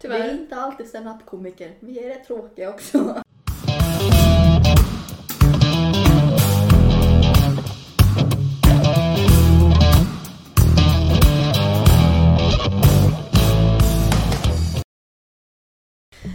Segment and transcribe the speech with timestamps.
[0.00, 0.28] Vi Tyvärr.
[0.28, 1.72] är inte alltid stand-up-komiker.
[1.80, 3.22] Vi är rätt tråkiga också.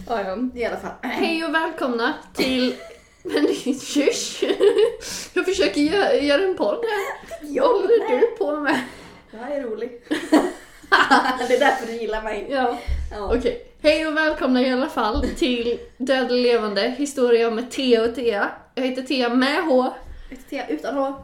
[0.06, 0.38] Ja, ja.
[0.54, 0.92] I alla fall.
[1.02, 2.74] Hej och välkomna till...
[3.22, 4.44] Men kysch!
[5.34, 7.60] Jag försöker göra, göra en podd här.
[7.60, 8.80] Vad håller du på med?
[9.30, 10.02] Jag är rolig.
[11.48, 12.46] det är därför du gillar mig.
[12.50, 12.78] Ja,
[13.10, 13.34] Ja.
[13.38, 13.66] okej.
[13.82, 18.50] Hej och välkomna i alla fall till Död och levande, historia med Thea och Thea.
[18.74, 19.92] Jag heter Thea med H.
[20.30, 21.14] Ett te utan H.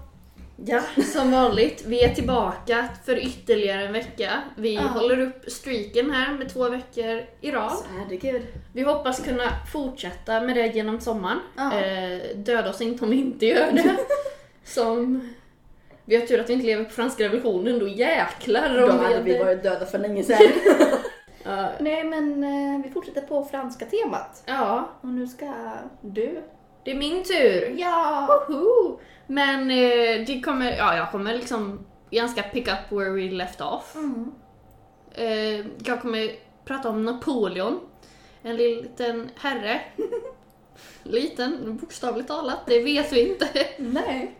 [0.66, 0.82] Ja,
[1.12, 1.84] som vanligt.
[1.86, 4.30] Vi är tillbaka för ytterligare en vecka.
[4.56, 4.80] Vi Ja.
[4.80, 7.62] håller upp streaken här med två veckor i rad.
[7.62, 8.42] Alltså, herregud.
[8.72, 11.38] Vi hoppas kunna fortsätta med det genom sommaren.
[11.56, 11.80] Ja.
[11.80, 13.96] Eh, döda oss inte om vi inte gör det.
[14.64, 15.28] Som...
[16.04, 19.38] Vi har tur att vi inte lever på franska revolutionen, då jäklar Då hade vi
[19.38, 20.38] varit döda för länge sedan.
[21.44, 24.42] Ja, Nej men eh, vi fortsätter på franska temat.
[24.46, 25.52] ja, Och nu ska
[26.00, 26.42] du.
[26.84, 27.74] det är min tur.
[27.78, 28.44] Ja!
[28.48, 28.98] Woho!
[29.26, 33.94] Men eh, det kommer, ja, jag kommer liksom ganska pick up where we left off.
[33.94, 34.32] Mm.
[35.14, 36.30] Eh, jag kommer
[36.64, 37.80] prata om Napoleon.
[38.42, 39.80] En liten herre.
[41.02, 43.46] Liten, bokstavligt talat, det vet vi inte.
[43.78, 44.38] Nej.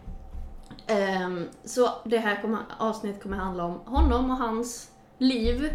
[0.86, 5.70] Ehm, så det här kommer, avsnittet kommer handla om honom och hans liv.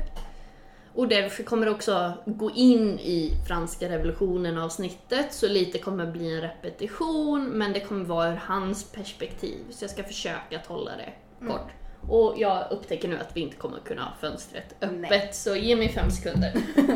[0.98, 6.36] Och därför kommer det också gå in i franska revolutionen avsnittet, så lite kommer bli
[6.36, 9.58] en repetition, men det kommer vara ur hans perspektiv.
[9.70, 11.14] Så jag ska försöka att hålla det
[11.48, 11.72] kort.
[12.10, 15.30] Och jag upptäcker nu att vi inte kommer kunna ha fönstret öppet, Nej.
[15.34, 16.54] så ge mig fem sekunder.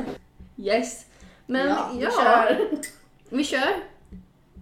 [0.57, 1.05] yes.
[1.45, 2.67] Men ja, ja, vi kör.
[3.29, 3.73] vi kör.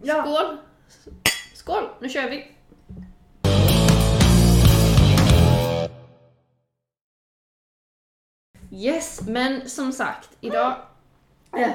[0.03, 0.23] Ja.
[0.23, 0.57] Skål!
[1.53, 2.58] Skål, nu kör vi!
[8.71, 10.75] Yes, men som sagt, idag
[11.55, 11.69] Äh,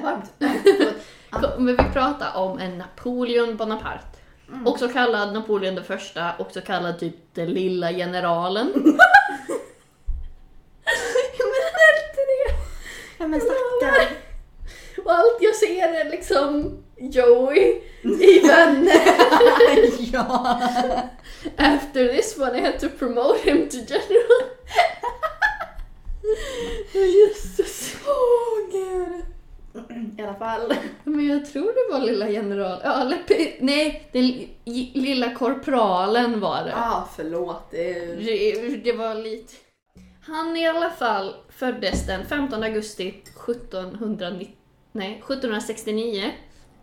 [1.31, 4.19] kommer vi prata om en Napoleon Bonaparte.
[4.49, 4.67] Mm.
[4.67, 8.67] Också kallad Napoleon den första, också kallad typ den lilla generalen.
[8.75, 8.85] men
[12.05, 12.55] inte det!
[13.19, 14.17] Ja men stackarn.
[15.05, 20.13] Och allt jag ser är liksom Joey i Vänner.
[20.13, 20.61] ja.
[21.57, 24.43] After this one I had to promote him to general.
[26.93, 27.97] Jösses.
[28.07, 29.25] Åh gud.
[30.19, 30.75] I alla fall.
[31.05, 32.81] Men jag tror det var lilla general.
[32.85, 33.19] Ja, eller,
[33.61, 34.23] nej, den
[34.65, 36.71] li- lilla korpralen var det.
[36.71, 37.71] Ja, ah, förlåt.
[37.71, 38.77] Det det.
[38.85, 39.53] Det var lite...
[40.27, 43.09] Han i alla fall föddes den 15 augusti
[43.49, 44.49] 1790,
[44.93, 46.31] nej, 1769.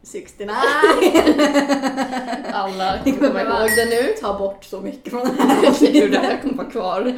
[0.04, 0.56] 69.
[2.54, 4.14] Alla kommer ihåg det nu.
[4.22, 5.22] Ta bort så mycket från
[5.64, 6.30] Jag tror det här.
[6.32, 7.14] här kommer vara kvar.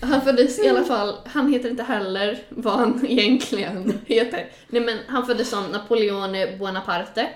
[0.00, 4.46] Han föddes i alla fall, han heter inte heller vad han egentligen heter.
[4.68, 7.28] Nej men han föddes som Napoleone Bonaparte.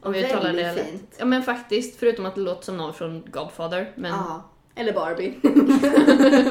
[0.00, 0.86] Om vi uttalar det rätt.
[0.86, 1.14] fint.
[1.18, 3.92] Ja men faktiskt, förutom att det låter som någon från Godfather.
[3.94, 4.48] Men Ja.
[4.74, 5.34] Eller Barbie.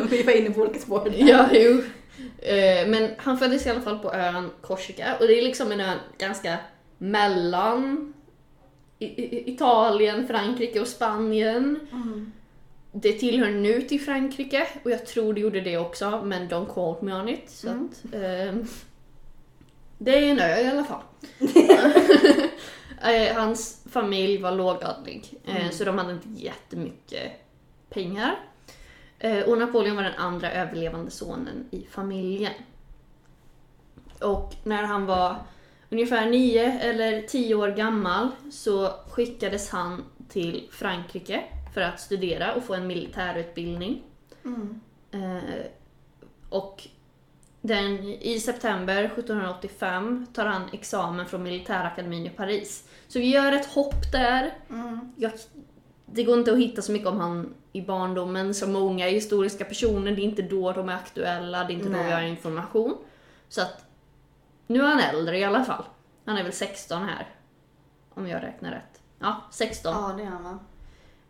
[0.10, 1.04] Vi var inne på olika spår.
[1.04, 1.14] där.
[1.30, 1.82] Ja, jo.
[2.38, 5.80] Eh, Men han föddes i alla fall på ön Korsika och det är liksom en
[5.82, 6.58] ö ganska
[6.98, 8.14] mellan
[9.00, 11.80] Italien, Frankrike och Spanien.
[11.92, 12.32] Mm.
[12.92, 17.06] Det tillhör nu till Frankrike och jag tror det gjorde det också, men don't quote
[17.06, 17.50] me on it.
[17.50, 17.90] Så Mm.
[17.92, 18.68] att, ehm,
[19.98, 21.02] det är en ö i alla fall.
[23.04, 25.72] Eh, Hans familj var lågadlig, eh, Mm.
[25.72, 27.32] så de hade inte jättemycket
[27.90, 28.40] pengar.
[29.20, 32.54] Eh, Och Napoleon var den andra överlevande sonen i familjen.
[34.22, 35.36] Och när han var
[35.90, 41.44] ungefär nio eller tio år gammal så skickades han till Frankrike
[41.74, 44.04] för att studera och få en militärutbildning.
[44.46, 44.82] Mm.
[45.12, 45.66] Eh,
[46.50, 46.88] och
[47.62, 52.88] den, i september 1785 tar han examen från militärakademin i Paris.
[53.08, 54.54] Så vi gör ett hopp där.
[54.70, 55.14] Mm.
[55.16, 55.32] Jag,
[56.06, 60.12] det går inte att hitta så mycket om han i barndomen, så många historiska personer,
[60.12, 62.06] det är inte då de är aktuella, det är inte då Nej.
[62.06, 62.98] vi har information.
[63.50, 63.86] Så att
[64.68, 65.84] nu är han äldre i alla fall.
[66.26, 67.28] Han är väl 16 här.
[68.14, 69.02] Om jag räknar rätt.
[69.20, 69.94] Ja, 16.
[69.94, 70.60] Ja, det är han va?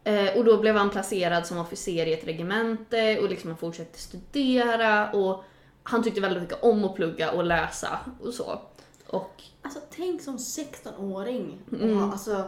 [0.03, 3.99] Eh, och då blev han placerad som officer i ett regemente och liksom han fortsatte
[3.99, 5.43] studera och
[5.83, 8.61] han tyckte väldigt mycket om att plugga och läsa och så.
[9.07, 11.57] Och Alltså tänk som 16-åring.
[11.71, 11.97] Mm.
[11.97, 12.43] Ja, alltså,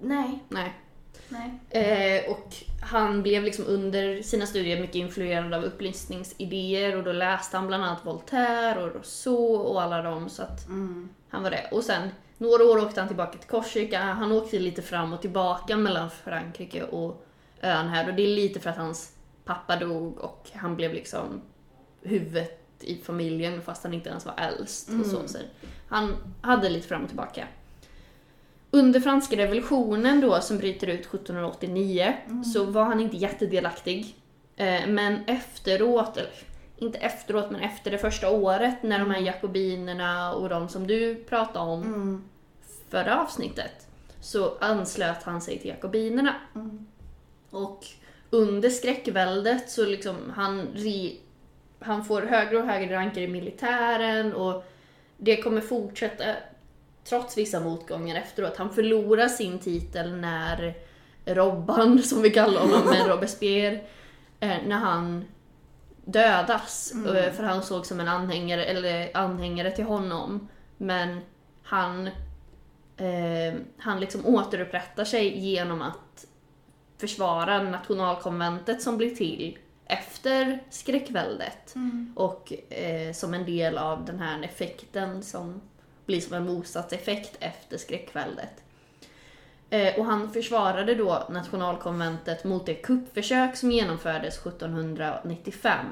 [0.00, 0.44] nej.
[0.48, 0.72] nej.
[1.28, 1.60] Nej.
[2.24, 7.56] Eh, och han blev liksom under sina studier mycket influerad av upplysningsidéer och då läste
[7.56, 11.08] han bland annat Voltaire och Rousseau och alla dem så att Mm.
[11.28, 11.68] han var det.
[11.72, 12.08] Och sen
[12.44, 16.82] några år åkte han tillbaka till Korsika, han åkte lite fram och tillbaka mellan Frankrike
[16.84, 17.26] och
[17.60, 19.12] ön här och det är lite för att hans
[19.44, 21.42] pappa dog och han blev liksom
[22.02, 24.88] huvudet i familjen fast han inte ens var äldst.
[25.00, 25.38] Och så, så
[25.88, 27.46] han hade lite fram och tillbaka.
[28.70, 32.14] Under franska revolutionen då, som bryter ut 1789,
[32.54, 34.16] så var han inte jättedelaktig.
[34.56, 36.30] Eh, men efteråt, eller
[36.76, 41.14] inte efteråt, men efter det första året när de här jakobinerna och de som du
[41.14, 42.24] pratade om Mm.
[42.88, 43.86] Förra avsnittet,
[44.20, 46.34] så anslöt han sig till jakobinerna.
[46.54, 46.86] Mm.
[47.50, 47.86] Och
[48.30, 51.20] under skräckväldet så liksom han, ri,
[51.80, 54.64] han får högre och högre ranker i militären och
[55.16, 56.24] det kommer fortsätta
[57.04, 58.56] trots vissa motgångar efteråt.
[58.56, 60.74] Han förlorar sin titel när
[61.24, 63.80] Robban, som vi kallar honom, men Robespierre,
[64.40, 65.24] eh, när han
[66.04, 66.92] dödas.
[66.94, 67.16] Mm.
[67.16, 70.48] eh, För han såg som en anhängare, eller anhängare till honom.
[70.76, 71.20] Men
[71.62, 72.10] han,
[72.96, 76.26] eh, han liksom återupprättar sig genom att
[76.98, 81.74] försvara nationalkonventet som blir till efter skräckväldet.
[81.74, 82.12] Mm.
[82.16, 85.60] Och eh, som en del av den här effekten som
[86.06, 88.62] blir som en motsatseffekt efter skräckväldet.
[89.70, 95.86] Eh, och han försvarade då nationalkonventet mot det kuppförsök som genomfördes 1795.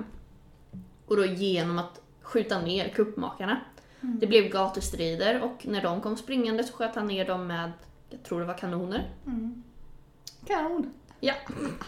[1.06, 3.60] Och då genom att skjuta ner kuppmakarna.
[4.02, 7.72] Det blev gatustrider och när de kom springande så sköt han ner dem med,
[8.10, 9.10] jag tror det var kanoner.
[9.26, 9.62] Mm.
[10.46, 10.93] Kanon.
[11.20, 11.34] Ja,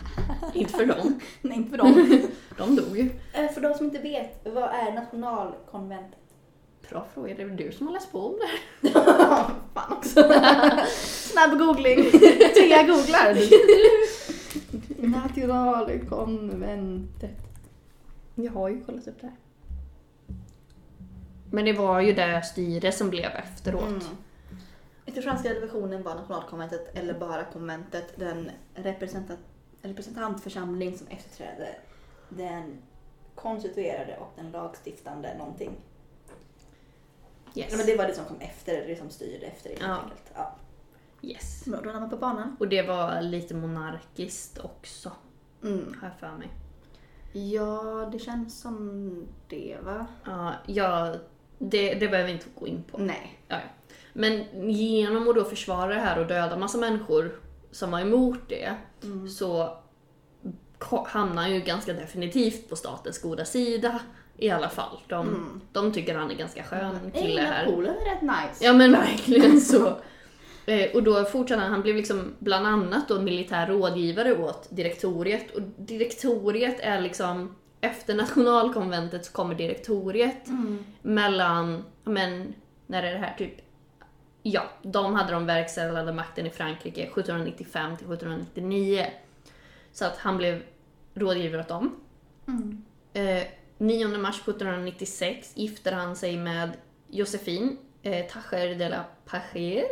[0.55, 1.21] inte för dem.
[1.43, 2.21] Nej, inte för dem.
[2.59, 3.11] De dog ju.
[3.33, 6.19] Eh, för de som inte vet, vad är nationalkonventet?
[6.91, 8.49] Bra fråga, det är väl du som har läst på om det.
[9.75, 10.23] Fan också.
[11.33, 12.11] Snabb googling.
[12.55, 13.37] Tre googlar.
[15.09, 17.39] Nationalkonventet.
[18.35, 19.37] Jag har ju kollat upp det här.
[21.55, 23.89] Men det var ju det styre som blev efteråt.
[23.89, 24.01] Mm.
[25.07, 29.41] Efter franska revolutionen var nationalkonventet, eller bara konventet, den representant,
[29.83, 31.69] representantförsamling som efterträdde
[32.29, 32.79] den
[33.35, 35.71] konstituerade och den lagstiftande någonting.
[37.55, 37.67] Yes.
[37.71, 39.95] Ja, men det var det som kom efter, det som styrde efter det helt Ja.
[40.03, 40.33] enkelt.
[40.35, 40.55] Ja.
[41.23, 41.65] yes.
[41.65, 42.57] Då är man på banan.
[42.61, 45.13] Och det var lite monarkiskt också,
[45.63, 45.97] Mm.
[46.01, 46.49] har jag för mig.
[47.33, 50.07] Ja, det känns som det va?
[50.25, 51.15] Ja, ja
[51.71, 52.99] det, det behöver vi inte gå in på.
[52.99, 53.39] Nej.
[53.49, 53.91] Ja, ja.
[54.13, 57.33] Men genom att då försvara det här och döda massa människor
[57.71, 59.29] som var emot det Mm.
[59.29, 59.77] så
[61.07, 64.01] hamnar han ju ganska definitivt på statens goda sida
[64.37, 64.99] i alla fall.
[65.09, 65.61] De, Mm.
[65.73, 67.67] de tycker han är ganska skön kille Nej, här.
[67.67, 68.65] Napoleon är rätt nice.
[68.65, 69.93] Ja men verkligen så.
[70.67, 75.51] Eh, och då fortsatte han, han blev liksom bland annat då militär rådgivare åt direktoriet.
[75.55, 80.85] Och direktoriet är liksom, efter nationalkonventet så kommer direktoriet Mm.
[81.03, 82.55] mellan, men
[82.87, 83.55] när är det här typ,
[84.43, 89.07] ja, de hade de verkställande makten i Frankrike 1795 till 1799.
[89.93, 90.63] Så att han blev
[91.15, 91.97] rådgivare åt dem.
[92.49, 92.85] Mm.
[93.13, 93.43] Eh,
[93.79, 96.71] 9 mars 1796 gifter han sig med
[97.09, 99.85] Josephine eh, Tacher de la Pacher.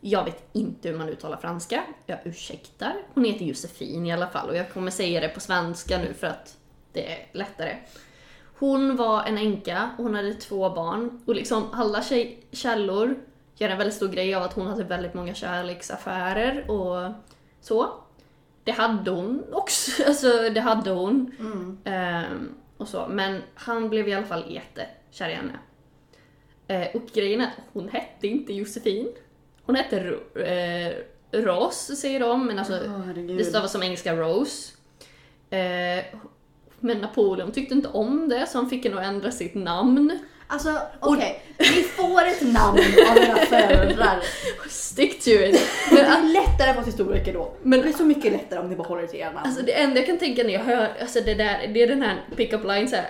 [0.00, 2.94] Jag vet inte hur man uttalar franska, jag ursäktar.
[3.14, 6.26] Hon heter Josefin i alla fall och jag kommer säga det på svenska nu för
[6.26, 6.56] att
[6.92, 7.76] det är lättare.
[8.58, 13.14] Hon var en änka och hon hade två barn och liksom alla tjej- källor
[13.56, 17.12] gör en väldigt stor grej av att hon hade väldigt många kärleksaffärer och
[17.60, 17.92] så.
[18.64, 21.34] Det hade hon också, alltså det hade hon.
[21.38, 21.78] Mm.
[21.84, 23.06] Ehm, och så.
[23.10, 25.58] Men han blev i alla fall jättekär i henne.
[26.68, 29.08] Eh, och grejen är att hon hette inte Josefin.
[29.64, 30.92] Hon hette Ro- eh,
[31.32, 32.72] Ross, säger de, men alltså
[33.06, 33.38] herregud.
[33.38, 34.72] det stavas som engelska Rose.
[35.50, 36.04] Eh,
[36.82, 40.18] men Napoleon tyckte inte om det, så han fick henne att ändra sitt namn.
[40.46, 41.42] Alltså, okej.
[41.58, 42.78] Vi får ett namn
[43.10, 44.22] av våra föräldrar.
[44.68, 45.60] Stick to it.
[45.90, 47.52] Men det är lättare för oss historiker då.
[47.62, 49.46] Men- det är så mycket lättare om ni bara håller er till era namn.
[49.46, 52.02] Alltså det enda jag kan tänka när jag hör, alltså det där, det är den
[52.02, 53.06] här pick-up line såhär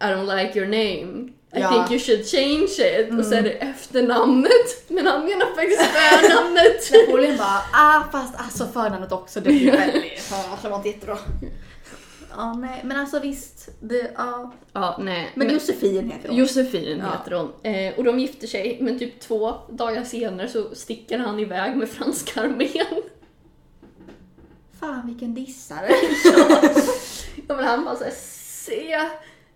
[0.00, 1.28] I don't like your name.
[1.54, 1.68] I Ja.
[1.70, 3.18] think you should change it.
[3.18, 4.88] Och så är det efternamnet.
[4.88, 6.90] Men han menar faktiskt förnamnet.
[7.06, 11.18] Napoleon bara, ah fast alltså förnamnet också, det blir väldigt, ja, det var inte jättebra.
[12.36, 14.52] Ja, nej, men alltså visst, det, ja.
[14.72, 15.30] ja, nej.
[15.34, 16.38] Men Josefin heter hon.
[16.38, 17.12] Josefin Ja.
[17.18, 17.52] heter hon.
[17.72, 21.88] Eh, och de gifter sig, men typ två dagar senare så sticker han iväg med
[21.88, 23.02] franska armén.
[24.80, 25.88] Fan vilken dissare.
[27.48, 28.92] Ja men han bara såhär, se.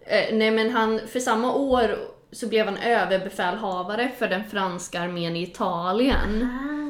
[0.01, 1.99] Eh, nej men han, för samma år
[2.33, 6.49] så blev han överbefälhavare för den franska armén i Italien.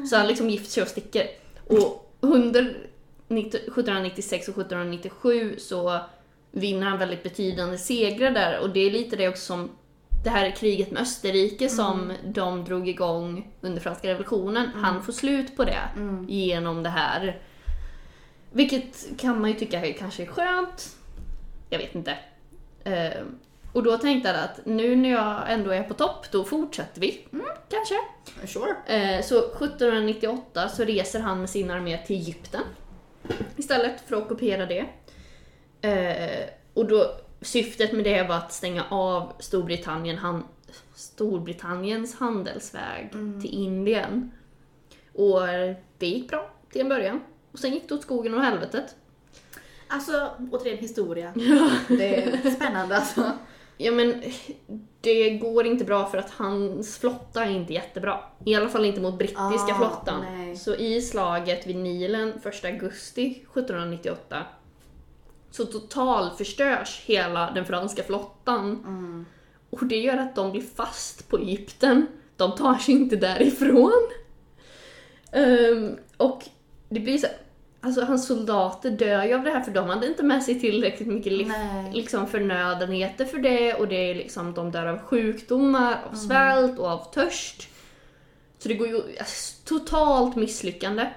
[0.09, 1.27] Så han liksom gifter sig och sticker.
[1.67, 2.86] Och under 19-
[3.29, 5.99] 1796 och 1797 så
[6.51, 9.69] vinner han väldigt betydande segrar där och det är lite det också som
[10.23, 14.69] det här kriget med Österrike som de drog igång under franska revolutionen.
[14.75, 15.79] Han får slut på det
[16.27, 17.41] genom det här.
[18.51, 20.95] Vilket kan man ju tycka är kanske är skönt.
[21.69, 22.17] Jag vet inte.
[22.83, 23.21] Eh,
[23.73, 27.27] Och då tänkte jag att nu när jag ändå är på topp, då fortsätter vi.
[27.69, 27.95] Kanske.
[28.53, 28.75] Sure.
[28.85, 32.61] Eh, så 1798 så reser han med sin armé till Egypten.
[33.57, 34.85] Istället för att ockupera det.
[35.81, 40.43] Eh, och då, syftet med det var att stänga av Storbritannien, han,
[40.95, 44.31] Storbritanniens handelsväg till Indien.
[45.13, 45.41] Och
[45.97, 47.21] det gick bra till en början.
[47.51, 48.95] Och sen gick det åt skogen och helvetet.
[49.87, 51.33] Alltså, återigen historia.
[51.87, 53.31] Det är spännande alltså.
[53.77, 54.23] Ja men
[55.01, 58.19] det går inte bra för att hans flotta är inte jättebra.
[58.45, 60.25] I alla fall inte mot brittiska Ah, flottan.
[60.31, 60.55] nej.
[60.55, 64.43] Så i slaget vid Nilen 1 augusti 1798
[65.51, 68.71] så totalförstörs hela den franska flottan.
[68.71, 69.25] Mm.
[69.69, 72.07] Och det gör att de blir fast på Egypten.
[72.37, 74.09] De tar sig inte därifrån.
[75.31, 76.43] Ehm, och
[76.89, 77.27] det blir så
[77.87, 81.07] Alltså hans soldater dör ju av det här för de hade inte med sig tillräckligt
[81.07, 81.51] mycket liv,
[81.93, 86.87] liksom förnödenheter för det och det är liksom, de dör av sjukdomar, av svält och
[86.87, 87.69] av törst.
[88.59, 91.09] Så det går ju alltså, totalt misslyckande.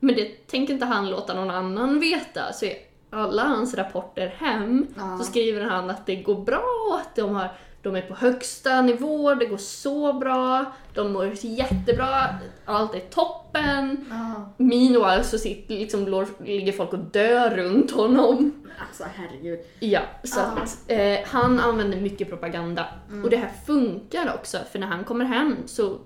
[0.00, 2.52] Men det tänker inte han låta någon annan veta.
[2.52, 2.76] Så i
[3.10, 5.18] alla hans rapporter hem Ja.
[5.18, 7.48] så skriver han att det går bra, att de, har,
[7.92, 10.64] de är på högsta nivå, det går så bra,
[10.94, 12.26] de mår jättebra,
[12.64, 14.04] allt är toppen.
[14.10, 14.52] Ja.
[14.56, 18.64] Meanwhile så sitter, liksom, ligger folk och dör runt honom.
[18.88, 19.60] Alltså herregud.
[19.80, 20.62] Ja, så Ja.
[20.62, 22.86] att eh, han använder mycket propaganda.
[23.24, 25.98] Och det här funkar också, för när han kommer hem så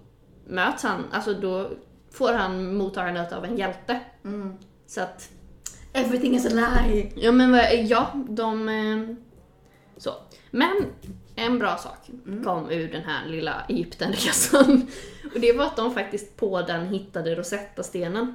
[0.46, 1.70] möts han, alltså då
[2.12, 4.00] får han mottagandet av en hjälte.
[4.24, 4.56] Mm.
[4.86, 5.28] Så att,
[5.92, 6.48] Everything is a
[6.84, 7.12] lie.
[7.16, 8.68] ja men ja, de...
[8.68, 9.16] Eh,
[9.96, 10.10] så.
[10.50, 10.86] Men
[11.36, 11.98] en bra sak
[12.44, 14.86] kom ur den här lilla Egyptenresan.
[15.34, 18.34] Och det var att de faktiskt på den hittade Rosetta-stenen.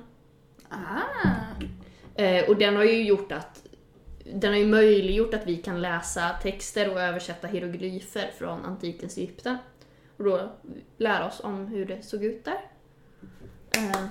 [0.69, 2.21] Ah.
[2.21, 3.63] Eh, och den har ju gjort att
[4.33, 9.57] den har ju möjliggjort att vi kan läsa texter och översätta hieroglyfer från antikens Egypten.
[10.17, 10.51] Och då
[10.97, 12.61] lära oss om hur det såg ut där.
[13.77, 14.05] Eh,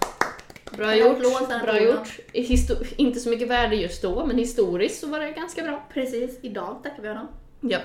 [0.76, 1.18] bra gjort,
[1.62, 2.18] bra gjort.
[2.32, 5.86] Histo- inte så mycket värde just då, men historiskt så var det ganska bra.
[5.94, 7.28] Precis, idag tackar vi honom.
[7.60, 7.78] Ja.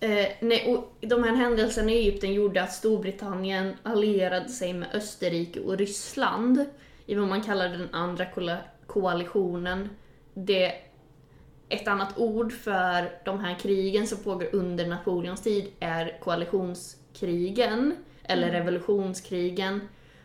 [0.00, 5.60] Eh, nej, och de här händelserna i Egypten gjorde att Storbritannien allierade sig med Österrike
[5.60, 6.64] och Ryssland
[7.06, 8.26] i vad man kallar den andra
[8.86, 9.88] koalitionen.
[10.34, 10.72] Det
[11.68, 18.50] ett annat ord för de här krigen som pågår under Napoleons tid är koalitionskrigen, eller
[18.50, 19.80] revolutionskrigen.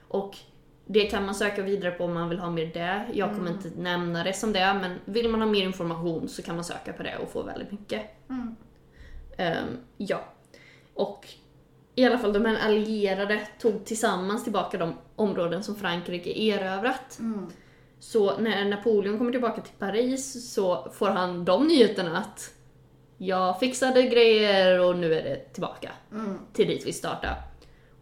[0.07, 0.37] Och
[0.85, 3.05] det kan man söka vidare på om man vill ha mer det.
[3.13, 6.55] Jag kommer inte nämna det som det, men vill man ha mer information så kan
[6.55, 8.01] man söka på det och få väldigt mycket.
[8.29, 8.55] Mm.
[9.37, 10.23] Ehm, ja.
[10.93, 11.27] Och
[11.95, 17.19] i alla fall de här allierade tog tillsammans tillbaka de områden som Frankrike erövrat.
[17.19, 17.45] Mm.
[17.99, 22.53] Så när Napoleon kommer tillbaka till Paris så får han de nyheterna att
[23.17, 26.37] jag fixade grejer och nu är det tillbaka Mm.
[26.53, 27.35] till dit vi startade.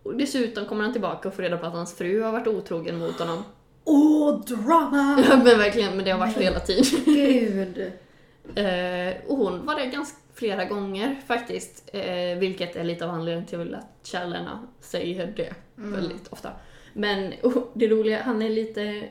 [0.03, 2.99] Och dessutom kommer han tillbaka och får reda på att hans fru har varit otrogen
[2.99, 3.43] mot honom.
[3.85, 5.23] Åh, drama!
[5.29, 6.85] Ja men verkligen, men det har varit hela tiden.
[7.05, 7.91] Gud.
[8.55, 11.89] Eh, och hon var det ganska flera gånger faktiskt.
[11.93, 16.51] Eh, vilket är lite av anledningen till att källorna säger det väldigt ofta.
[16.93, 19.09] Men oh, det roliga, han är lite...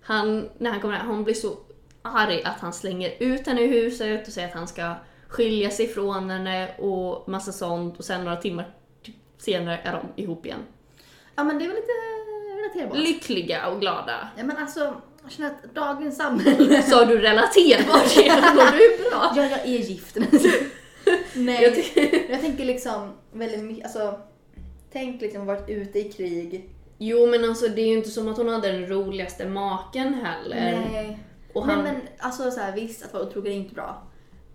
[0.00, 1.56] Han, när han kommer här, han blir så
[2.02, 4.94] arg att han slänger ut henne i huset och säger att han ska
[5.28, 8.74] skilja sig från henne och massa sånt och sen några timmar
[9.38, 10.60] senare är de ihop igen.
[11.34, 11.92] Ja men det är väl lite
[12.62, 12.98] relaterbart.
[12.98, 14.28] Lyckliga och glada.
[14.36, 16.82] Ja men alltså, jag känner att dagens samhälle...
[16.90, 18.16] Sa du relaterbart?
[18.54, 19.32] Mår du bra?
[19.36, 20.16] Ja, jag är gift.
[21.34, 21.62] Nej,
[21.94, 24.20] Jag jag, tänker liksom väldigt mycket, alltså
[24.92, 26.70] Tänk liksom varit ute i krig.
[26.98, 30.88] Jo men alltså det är ju inte som att hon hade den roligaste maken heller.
[30.90, 31.18] Nej.
[31.52, 34.02] Och han, Nej men alltså så här, visst att vara otrogen är inte bra.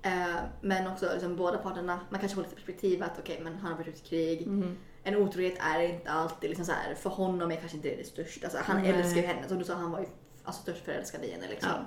[0.01, 3.71] Eh, men också liksom, båda parterna, man kanske får lite perspektiv att okej men han
[3.71, 4.47] har varit ute i krig.
[4.47, 4.77] Mhm.
[5.03, 8.03] En otrohet är inte alltid liksom så här, för honom är kanske inte det, det
[8.03, 8.47] största.
[8.47, 8.91] Alltså, han Nej.
[8.91, 10.05] älskar ju henne, som du sa han var ju
[10.43, 11.69] alltså, störst förälskad i henne liksom.
[11.73, 11.85] Ja.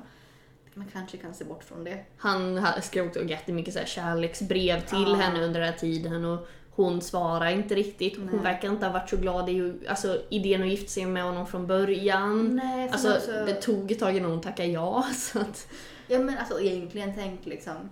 [0.76, 2.04] Man kanske kan se bort från det.
[2.16, 5.14] han ha- skrev också jättemycket så här kärleksbrev till Ja.
[5.14, 8.16] henne under den här tiden och hon svarade inte riktigt.
[8.16, 8.38] Hon Nej.
[8.40, 11.66] verkar inte ha varit så glad i alltså, idén att gifta sig med honom från
[11.66, 12.56] början.
[12.56, 15.02] Nej, Alltså också, det tog ett tag innan hon tackade ja.
[15.14, 15.66] Så att,
[16.08, 17.90] Ja men alltså egentligen tänk liksom.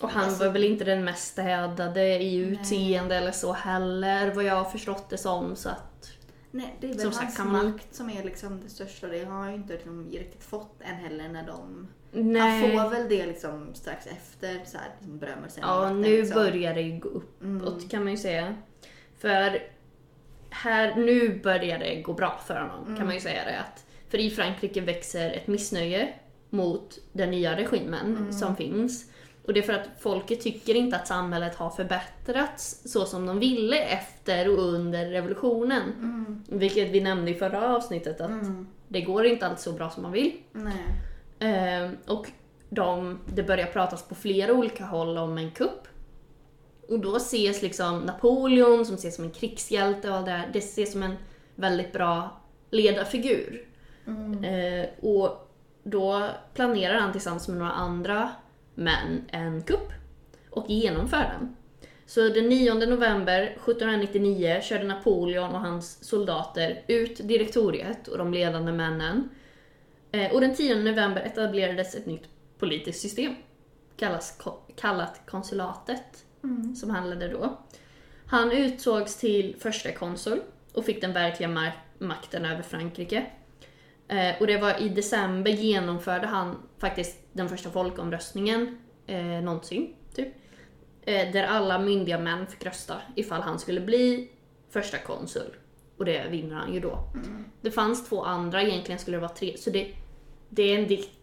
[0.00, 4.44] och han Alltså- var väl inte den mest städade i utseende eller så heller vad
[4.44, 5.56] jag har förstått det som.
[5.56, 5.82] Så att,
[6.50, 9.06] Nej, det är väl Som sagt, hans kan man- makt som är liksom det största.
[9.06, 11.88] Det har han ju inte liksom riktigt fått än heller när de...
[12.12, 12.74] nej.
[12.76, 15.64] Han får väl det liksom strax efter så här, liksom berömmelsen.
[15.64, 16.34] och Ja, makten, nu liksom.
[16.34, 17.88] börjar det ju gå uppåt Mm.
[17.88, 18.54] kan man ju säga.
[19.18, 19.62] För
[20.50, 23.58] här, nu börjar det gå bra för honom kan man ju säga det.
[23.58, 26.08] Att, för i Frankrike växer ett missnöje
[26.50, 29.10] mot den nya regimen som finns.
[29.48, 33.38] Och det är för att folket tycker inte att samhället har förbättrats så som de
[33.38, 35.82] ville efter och under revolutionen.
[35.98, 36.44] Mm.
[36.48, 38.66] Vilket vi nämnde i förra avsnittet att Mm.
[38.88, 40.32] det går inte alltid så bra som man vill.
[41.38, 42.26] Eh, och
[42.68, 45.88] de, det börjar pratas på flera olika håll om en kupp.
[46.88, 50.58] Och då ses liksom Napoleon, som ses som en krigshjälte och allt det här, det
[50.58, 51.16] ses som en
[51.54, 52.40] väldigt bra
[52.70, 53.64] ledarfigur.
[54.06, 54.44] Mm.
[54.44, 55.50] Eh, och
[55.82, 58.30] då planerar han tillsammans med några andra
[58.78, 59.92] män en kupp
[60.50, 61.56] och genomför den.
[62.06, 68.72] Så den 9 november 1799 körde Napoleon och hans soldater ut direktoriet och de ledande
[68.72, 69.28] männen.
[70.12, 73.34] Eh, och den 10 november etablerades ett nytt politiskt system,
[73.96, 74.38] kallas,
[74.76, 76.76] kallat konsulatet, Mm.
[76.76, 77.58] som han ledde då.
[78.26, 80.40] Han utsågs till första konsul
[80.72, 83.26] och fick den verkliga makten över Frankrike.
[84.08, 90.28] Eh, och det var i december genomförde han faktiskt den första folkomröstningen eh, någonsin, typ.
[91.02, 94.30] Eh, där alla myndiga män fick rösta ifall han skulle bli
[94.70, 95.56] första konsul.
[95.96, 96.98] Och det vinner han ju då.
[97.14, 97.44] Mm.
[97.60, 99.56] Det fanns två andra, egentligen skulle det vara tre.
[99.58, 99.94] Så det,
[100.48, 101.18] det är en dik-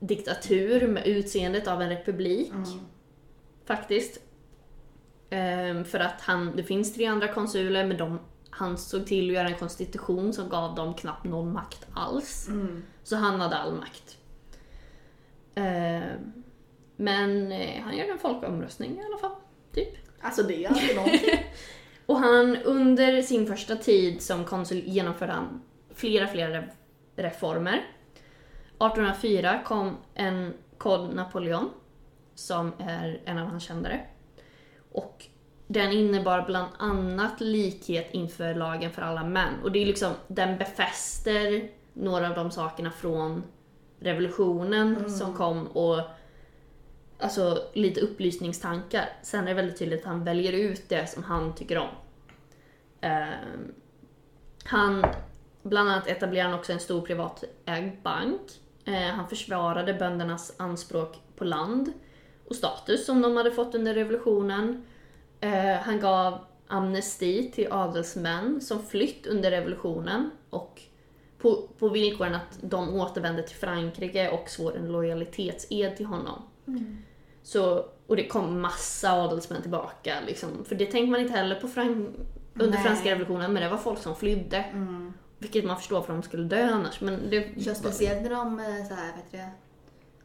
[0.00, 2.64] diktatur med utseendet av en republik Mm.
[3.66, 4.20] faktiskt.
[5.30, 8.18] Ehm, för att han, det finns tre andra konsuler men de,
[8.54, 12.48] han såg till att göra en konstitution som gav dem knappt någon makt alls.
[12.48, 12.82] Mm.
[13.02, 14.16] Så han hade all makt.
[15.54, 16.32] Ehm,
[16.96, 19.36] men eh, han gjorde en folkomröstning i alla fall.
[19.74, 19.88] Typ.
[20.20, 21.44] Alltså det är alltid någonting.
[22.06, 25.62] Och han, under sin första tid som konsul genomförde han
[25.94, 26.70] flera, flera re-
[27.16, 27.84] reformer.
[28.68, 31.70] 1804 kom en Code Napoleon,
[32.34, 34.06] som är en av hans kändare.
[34.92, 35.26] Och
[35.72, 39.54] den innebar bland annat likhet inför lagen för alla män.
[39.62, 43.42] Och det är liksom, den befäster några av de sakerna från
[44.00, 45.10] revolutionen Mm.
[45.10, 46.00] som kom och
[47.18, 49.08] alltså lite upplysningstankar.
[49.22, 51.88] Sen är det väldigt tydligt att han väljer ut det som han tycker om.
[53.00, 53.74] Ehm,
[54.64, 55.04] han,
[55.62, 58.40] bland annat etablerade han också en stor privatägd bank.
[58.84, 61.92] Eh, han försvarade böndernas anspråk på land
[62.48, 64.84] och status som de hade fått under revolutionen.
[65.42, 70.82] Eh, han gav amnesti till adelsmän som flytt under revolutionen och
[71.38, 76.42] på, på villkoren att de återvände till Frankrike och svor en lojalitetsed till honom.
[76.66, 76.98] Mm.
[77.42, 80.14] Så, och det kom massa adelsmän tillbaka.
[80.26, 80.64] Liksom.
[80.64, 82.14] För det tänkte man inte heller på fran-
[82.54, 82.82] under Nej.
[82.82, 84.56] franska revolutionen, men det var folk som flydde.
[84.56, 85.12] Mm.
[85.38, 87.00] Vilket man förstår för de skulle dö annars.
[87.00, 89.38] Men det, Så speciellt när de så här, vet du,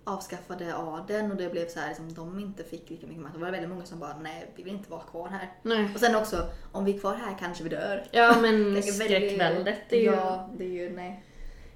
[0.08, 3.34] avskaffade adeln och det blev så här, liksom, de inte fick lika mycket makt.
[3.36, 5.52] Det var väldigt många som bara nej, vi vill inte vara kvar här.
[5.64, 5.90] Nej.
[5.94, 8.04] Och sen också, om vi är kvar här kanske vi dör.
[8.12, 10.04] Ja men skräckväldet är ju...
[10.06, 11.24] Ja, det är ju nej.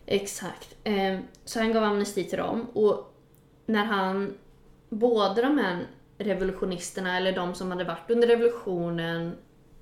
[0.06, 0.76] Exakt.
[0.84, 3.13] Eh, Så han gav amnesti till dem och
[3.65, 4.34] när han,
[4.89, 9.36] både de här revolutionisterna eller de som hade varit under revolutionen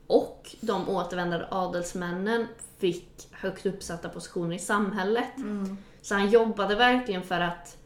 [0.08, 5.38] och de återvändande adelsmännen fick högt uppsatta positioner i samhället.
[5.38, 5.78] Mm.
[6.02, 7.78] Så han jobbade verkligen för att,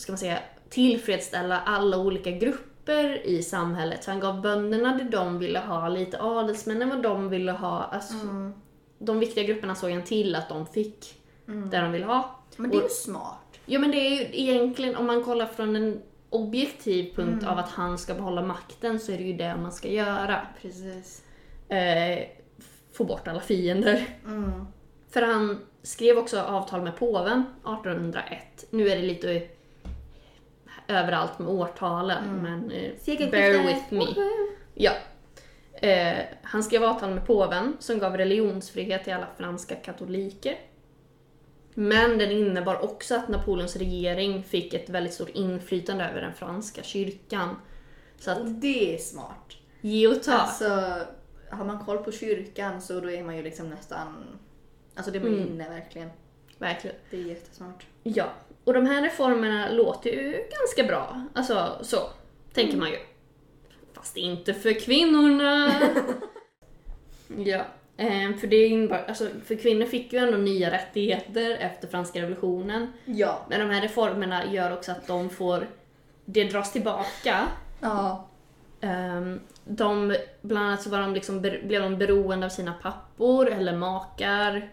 [0.00, 4.04] ska man säga, tillfredsställa alla olika grupper i samhället.
[4.04, 7.82] Så han gav bönderna det de ville ha, lite adelsmännen vad de ville ha.
[7.82, 8.52] Alltså, Mm.
[8.98, 11.14] De viktiga grupperna såg han till att de fick
[11.48, 11.70] Mm.
[11.70, 12.38] det de ville ha.
[12.56, 13.58] Men det är ju smart.
[13.66, 17.48] Ja men det är ju egentligen, om man kollar från en objektiv punkt Mm.
[17.48, 20.46] av att han ska behålla makten så är det ju det man ska göra.
[20.62, 21.22] Precis.
[21.68, 22.18] Eh,
[22.92, 24.06] få bort alla fiender.
[24.26, 24.64] Mm.
[25.10, 28.66] För han skrev också avtal med påven 1801.
[28.70, 29.42] Nu är det lite
[30.90, 32.42] överallt med årtalen Mm.
[32.42, 34.04] men eh, bear with me.
[34.74, 34.92] Ja.
[35.88, 40.58] Eh, han skrev avtal med påven som gav religionsfrihet till alla franska katoliker.
[41.74, 46.82] Men den innebar också att Napoleons regering fick ett väldigt stort inflytande över den franska
[46.82, 47.56] kyrkan.
[48.18, 49.52] Så Och att det är smart.
[49.80, 50.32] ge och ta.
[50.32, 50.96] Alltså,
[51.50, 54.38] har man koll på kyrkan så då är man ju liksom nästan...
[54.94, 55.48] Alltså det är man Mm.
[55.48, 56.10] inne verkligen.
[56.58, 56.96] Verkligen.
[57.10, 57.86] Det är jättesmart.
[58.02, 58.24] Ja.
[58.70, 61.22] Och de här reformerna låter ju ganska bra.
[61.34, 61.98] Alltså så,
[62.52, 62.96] tänker man ju.
[63.92, 65.72] Fast inte för kvinnorna.
[67.36, 67.64] ja.
[67.96, 72.92] Eh, för det innebar, alltså, för kvinnor fick ju ändå nya rättigheter efter franska revolutionen.
[73.04, 73.46] Ja.
[73.48, 75.66] Men de här reformerna gör också att de får,
[76.24, 77.46] det dras tillbaka.
[77.80, 78.28] Ja.
[78.80, 83.76] Ehm, de, bland annat så var de liksom, blev de beroende av sina pappor eller
[83.76, 84.70] makar.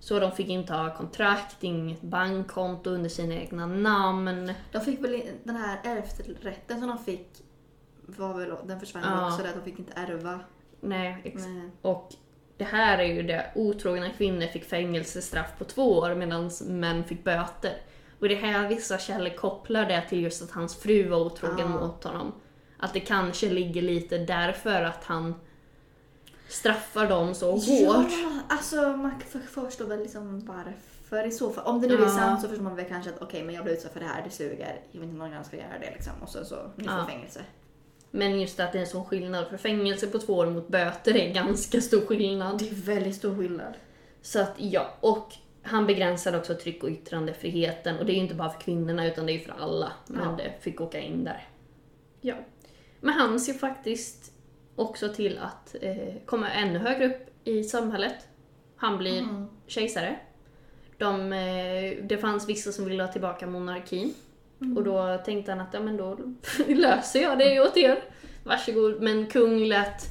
[0.00, 4.52] Så de fick inte ha kontrakt, inget bankkonto under sina egna namn.
[4.72, 7.28] De fick väl in- den här ärfträtten som de fick,
[8.06, 9.26] var väl, den försvann Ja.
[9.28, 10.40] också där, de fick inte ärva.
[10.80, 11.70] Nej, ex- Nej.
[11.82, 12.08] Och
[12.56, 17.24] det här är ju det, otrogna kvinnor fick fängelsestraff på två år medan män fick
[17.24, 17.72] böter.
[18.20, 21.80] Och det här vissa källor kopplar det till just att hans fru var otrogen Ja.
[21.86, 22.32] mot honom.
[22.78, 25.34] Att det kanske ligger lite därför att han
[26.48, 27.62] straffar dem så hårt.
[28.12, 31.64] Ja, alltså man för- förstår väl liksom varför i så fall.
[31.66, 32.08] Om det nu är Ja.
[32.08, 34.22] sant så förstår man väl kanske att okej men jag blev utsatt för det här,
[34.24, 34.80] det suger.
[34.92, 36.12] Jag vet inte om någon annan ska göra det liksom.
[36.22, 37.06] Och så, så ni får Ja.
[37.06, 37.40] fängelse.
[38.10, 41.16] Men just att det är en sån skillnad, för fängelse på två år mot böter
[41.16, 42.58] är ganska stor skillnad.
[42.58, 43.74] Det är väldigt stor skillnad.
[44.22, 45.32] Så att ja, och
[45.62, 49.26] han begränsade också tryck och yttrandefriheten och det är ju inte bara för kvinnorna utan
[49.26, 49.92] det är ju för alla.
[50.06, 50.36] Men Ja.
[50.44, 51.48] det fick åka in där.
[52.20, 52.34] Ja.
[53.00, 54.32] Men han ser faktiskt
[54.76, 58.28] också till att eh, komma ännu högre upp i samhället.
[58.76, 59.46] Han blir Mm.
[59.66, 60.16] kejsare.
[60.98, 64.14] De, eh, det fanns vissa som ville ha tillbaka monarkin.
[64.60, 64.76] Mm.
[64.76, 66.18] Och då tänkte han att ja, men då
[66.68, 68.02] löser jag det åt er.
[68.44, 69.02] Varsågod.
[69.02, 70.02] Men kung lät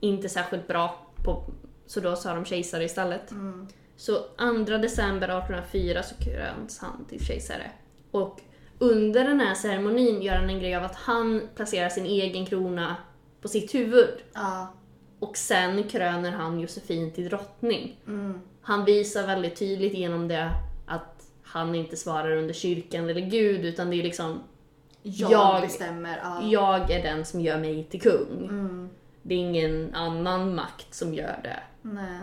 [0.00, 1.44] inte särskilt bra, på,
[1.86, 3.30] så då sa de kejsare istället.
[3.30, 3.68] Mm.
[3.96, 7.70] Så 2 december 1804 så kröns han till kejsare.
[8.10, 8.40] Och
[8.78, 12.96] under den här ceremonin gör han en grej av att han placerar sin egen krona
[13.46, 14.14] på sitt huvud.
[14.34, 14.72] Ja.
[15.18, 17.96] Och sen kröner han Josefin till drottning.
[18.06, 18.40] Mm.
[18.62, 20.50] Han visar väldigt tydligt genom det
[20.86, 24.40] att han inte svarar under kyrkan eller Gud utan det är liksom
[25.02, 26.20] Jag, Jag- bestämmer.
[26.22, 26.42] Ja.
[26.44, 28.48] jag är den som gör mig till kung.
[28.48, 28.90] Mm.
[29.22, 31.60] Det är ingen annan makt som gör det.
[31.82, 32.20] Nej.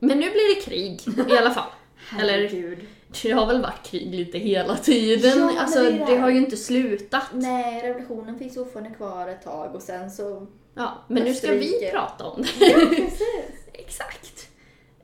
[0.00, 1.70] Men nu blir det krig i alla fall.
[2.20, 2.78] Eller Herregud.
[3.22, 5.38] Det har väl varit krig lite hela tiden.
[5.38, 7.22] Ja, alltså, det det, har ju inte slutat.
[7.32, 10.46] Nej, revolutionen finns fortfarande kvar ett tag och sen så...
[10.74, 12.66] Ja, men nu ska vi prata om det.
[12.66, 13.68] Ja, precis.
[13.72, 14.48] Exakt.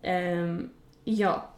[0.03, 0.71] Ehm,
[1.05, 1.51] ja.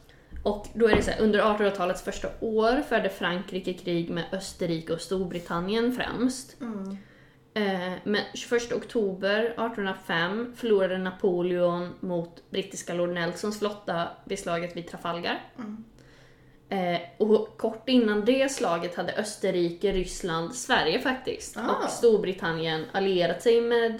[0.42, 4.92] Och då är det så här, under 1800-talets första år förde Frankrike krig med Österrike
[4.92, 6.61] och Storbritannien främst.
[6.61, 6.96] Mm.
[7.54, 14.88] Eh, men 21 oktober 1805 förlorade Napoleon mot brittiska Lord Nelsons flotta vid slaget vid
[14.88, 15.42] Trafalgar.
[15.59, 15.85] Mm.
[16.68, 21.85] Eh, och kort innan det slaget hade Österrike, Ryssland, Sverige faktiskt Ah.
[21.85, 23.98] och Storbritannien allierat sig med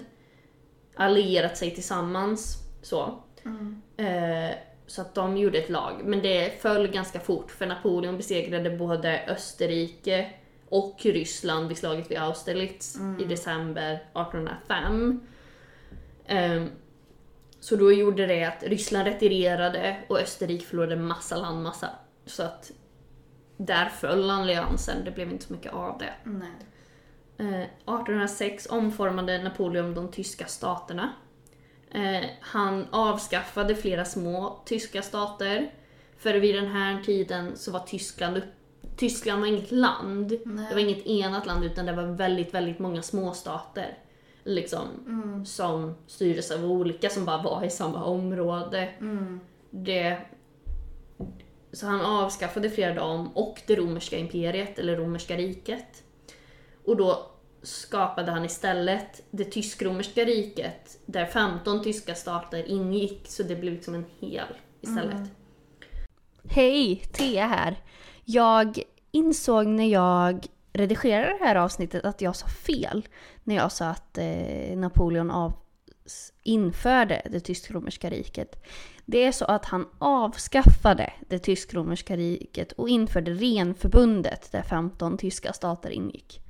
[0.95, 3.19] allierat sig tillsammans så.
[3.45, 3.81] Mm.
[3.97, 4.55] Eh,
[4.87, 6.01] så att de gjorde ett lag.
[6.03, 10.29] Men det föll ganska fort för Napoleon besegrade både Österrike
[10.69, 13.21] och Ryssland vid slaget vid Austerlitz Mm.
[13.21, 15.21] i december 1805.
[16.25, 16.69] Ehm,
[17.59, 21.89] så då gjorde det att Ryssland retirerade och Österrike förlorade massa landmassa.
[22.27, 22.71] Så att
[23.57, 26.13] där föll alliansen, det blev inte så mycket av det.
[26.23, 26.49] Nej.
[27.37, 31.09] Eh, 1806 omformade Napoleon de tyska staterna.
[31.91, 35.71] Eh, han avskaffade flera små tyska stater.
[36.17, 38.41] För vid den här tiden så var Tyskland
[38.97, 40.33] Tyskland var inget land.
[40.45, 40.65] Nej.
[40.69, 43.97] Det var inget enat land utan det var väldigt, väldigt många småstater.
[44.43, 45.45] Liksom, Mm.
[45.45, 48.89] som styrdes av olika som bara var i samma område.
[48.99, 49.39] Mm.
[49.69, 50.17] Det,
[51.71, 56.03] så han avskaffade flera av dem och det romerska imperiet, eller romerska riket.
[56.85, 63.55] Och då skapade han istället det tysk-romerska riket där 15 tyska stater ingick, så det
[63.55, 64.47] blev liksom en hel
[64.81, 65.13] istället.
[65.13, 65.27] Mm.
[66.49, 67.75] Hej, Thea här.
[68.23, 68.79] Jag
[69.11, 73.07] insåg när jag redigerade det här avsnittet att jag sa fel
[73.43, 75.53] när jag sa att eh, Napoleon av,
[76.43, 78.63] införde det tysk-romerska riket.
[79.09, 85.53] Det är så att han avskaffade det tysk-romerska riket och införde renförbundet där 15 tyska
[85.53, 86.41] stater ingick.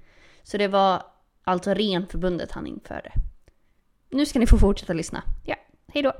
[0.43, 1.03] Så det var
[1.43, 3.11] alltså renförbundet han införde.
[4.09, 5.23] Nu ska ni få fortsätta lyssna.
[5.45, 5.55] Ja,
[5.87, 6.13] hej då!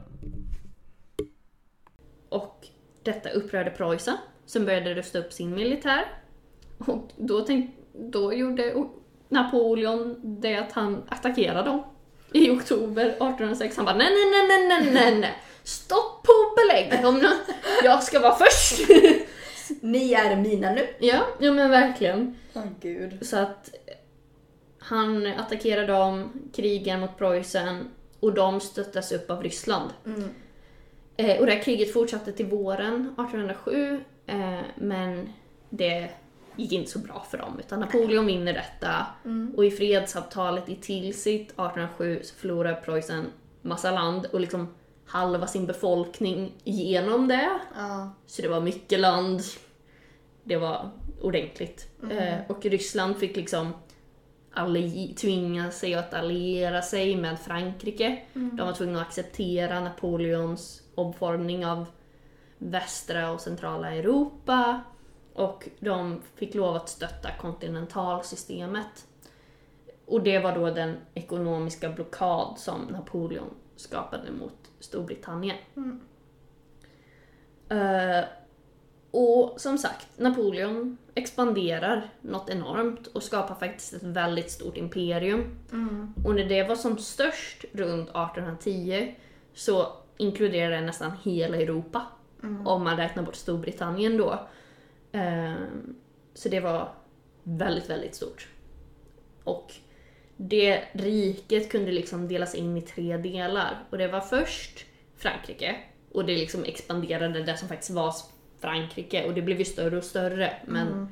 [2.30, 2.68] Och
[3.04, 6.06] detta upprörde Preussen som började rusta upp sin militär.
[6.78, 8.86] Och då, tänk, då gjorde
[9.30, 11.84] Napoleon det att han attackerade dem
[12.34, 13.78] i oktober 1806.
[13.78, 15.34] Han bara nej, nej, nej, nej, nej, nej, nej.
[15.68, 17.06] Stopp på belägg!
[17.06, 17.38] Om jag-
[17.84, 18.90] Jag ska vara först!
[19.82, 20.88] Ni är mina nu.
[21.00, 22.38] ja, ja men verkligen.
[22.54, 23.26] Åh gud.
[23.26, 23.70] Så att
[24.80, 29.90] han attackerar dem, krigar mot Preussen och de stöttas upp av Ryssland.
[30.06, 30.30] Mm.
[31.18, 35.30] Eh, och det här kriget fortsatte till våren 1807 eh, men
[35.70, 36.10] det
[36.56, 39.54] gick inte så bra för dem utan Napoleon vinner detta Mm.
[39.58, 43.26] och i fredsavtalet i Tilsit 1807 så förlorar Preussen
[43.62, 44.74] massa land och liksom
[45.08, 47.50] halva sin befolkning genom det.
[47.76, 48.10] Ja.
[48.26, 49.42] Så det var mycket land.
[50.44, 50.90] Det var
[51.22, 51.88] ordentligt.
[52.04, 52.18] Mm.
[52.18, 53.74] Eh, och Ryssland fick liksom
[54.54, 58.22] alli- tvinga sig att alliera sig med Frankrike.
[58.34, 58.56] Mm.
[58.56, 61.86] De var tvungna att acceptera Napoleons omformning av
[62.58, 64.82] västra och centrala Europa.
[65.34, 69.08] Och de fick lov att stötta kontinentalsystemet.
[70.06, 75.58] Och det var då den ekonomiska blockad som Napoleon skapade mot Storbritannien.
[75.76, 76.00] Mm.
[77.70, 78.26] Eh,
[79.12, 85.44] Och som sagt, Napoleon expanderar något enormt och skapar faktiskt ett väldigt stort imperium.
[85.72, 86.14] Mm.
[86.26, 89.16] Och när det var som störst runt 1810
[89.54, 89.88] så
[90.18, 92.02] inkluderar det nästan hela Europa.
[92.44, 92.68] Mm.
[92.68, 94.48] Om man räknar bort Storbritannien då.
[95.12, 95.96] Ehm,
[96.34, 96.94] Så det var
[97.44, 98.48] väldigt, väldigt stort.
[99.44, 99.74] Och
[100.38, 103.84] det riket kunde liksom delas in i tre delar.
[103.90, 104.86] Och det var först
[105.18, 105.76] Frankrike.
[106.12, 108.14] Och det liksom expanderade det som faktiskt var
[108.60, 109.26] Frankrike.
[109.28, 110.54] Och det blev ju större och större.
[110.66, 111.08] Men Mm.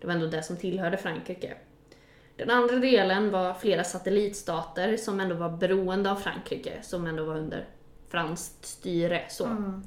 [0.00, 1.54] det var ändå det som tillhörde Frankrike.
[2.36, 6.72] Den andra delen var flera satellitstater som ändå var beroende av Frankrike.
[6.82, 7.68] Som ändå var under
[8.08, 9.22] franskt styre.
[9.28, 9.44] Så.
[9.44, 9.82] Mm.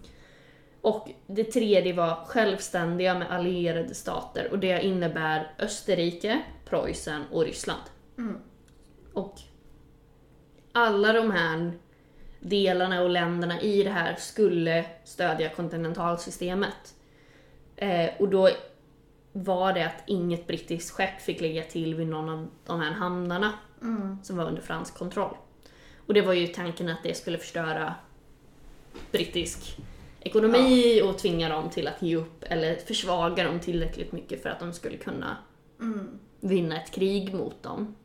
[0.82, 7.82] Och det tredje var självständiga med allierade stater och det innebär Österrike, Preussen och Ryssland.
[8.18, 8.38] Mm.
[9.20, 9.40] Och
[10.72, 11.72] alla de här
[12.40, 16.96] delarna och länderna i det här skulle stödja kontinentalsystemet.
[17.76, 18.50] Eh, och då
[19.32, 23.54] var det att inget brittiskt skepp fick lägga till vid någon av de här hamnarna
[23.82, 24.18] Mm.
[24.24, 25.38] som var under fransk kontroll.
[26.08, 27.96] Och det var ju tanken att det skulle förstöra
[29.12, 29.78] brittisk
[30.20, 34.60] ekonomi och tvinga dem till att ge upp eller försvaga dem tillräckligt mycket för att
[34.60, 35.38] de skulle kunna
[35.80, 36.20] Mm.
[36.40, 37.96] vinna ett krig mot dem.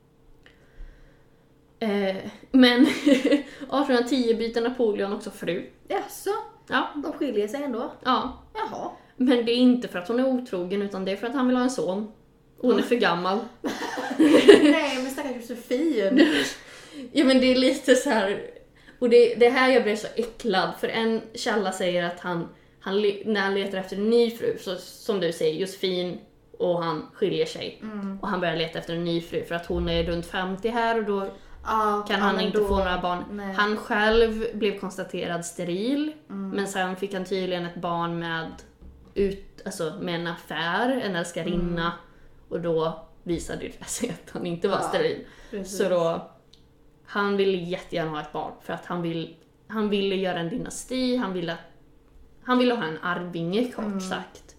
[1.78, 2.16] Eh,
[2.50, 5.70] men 1810 byter Napoleon också fru.
[5.88, 6.30] Jaså?
[6.68, 7.92] Ja, De skiljer sig ändå?
[8.04, 8.42] ja.
[8.54, 8.90] Jaha.
[9.16, 11.46] Men det är inte för att hon är otrogen utan det är för att han
[11.48, 12.12] vill ha en son.
[12.60, 13.38] Hon är för gammal.
[14.62, 16.26] Nej men stackars Josefin.
[17.12, 18.50] Ja men det är lite så här.
[18.98, 22.48] Och det, det här jag blev så äcklad för en källa säger att han,
[22.80, 26.18] han när han letar efter en ny fru, så, som du säger, Josefin
[26.58, 27.78] och han skiljer sig.
[27.82, 28.18] Mm.
[28.22, 30.98] Och han börjar leta efter en ny fru för att hon är runt 50 här
[30.98, 31.28] och då
[31.66, 33.24] Ah, kan han inte då- få några barn.
[33.30, 33.54] Nej.
[33.54, 36.50] Han själv blev konstaterad steril Mm.
[36.50, 38.50] men sen fick han tydligen ett barn med,
[39.14, 41.92] ut, alltså med en affär, en älskarinna
[42.48, 45.24] och då visade det sig att han inte var Ja, steril.
[45.50, 45.78] Precis.
[45.78, 46.30] Så då,
[47.06, 49.36] han ville jättegärna ha ett barn för att han, vill,
[49.68, 51.56] han ville göra en dynasti, han ville,
[52.44, 54.00] han ville ha en arvinge kort Mm.
[54.00, 54.56] sagt.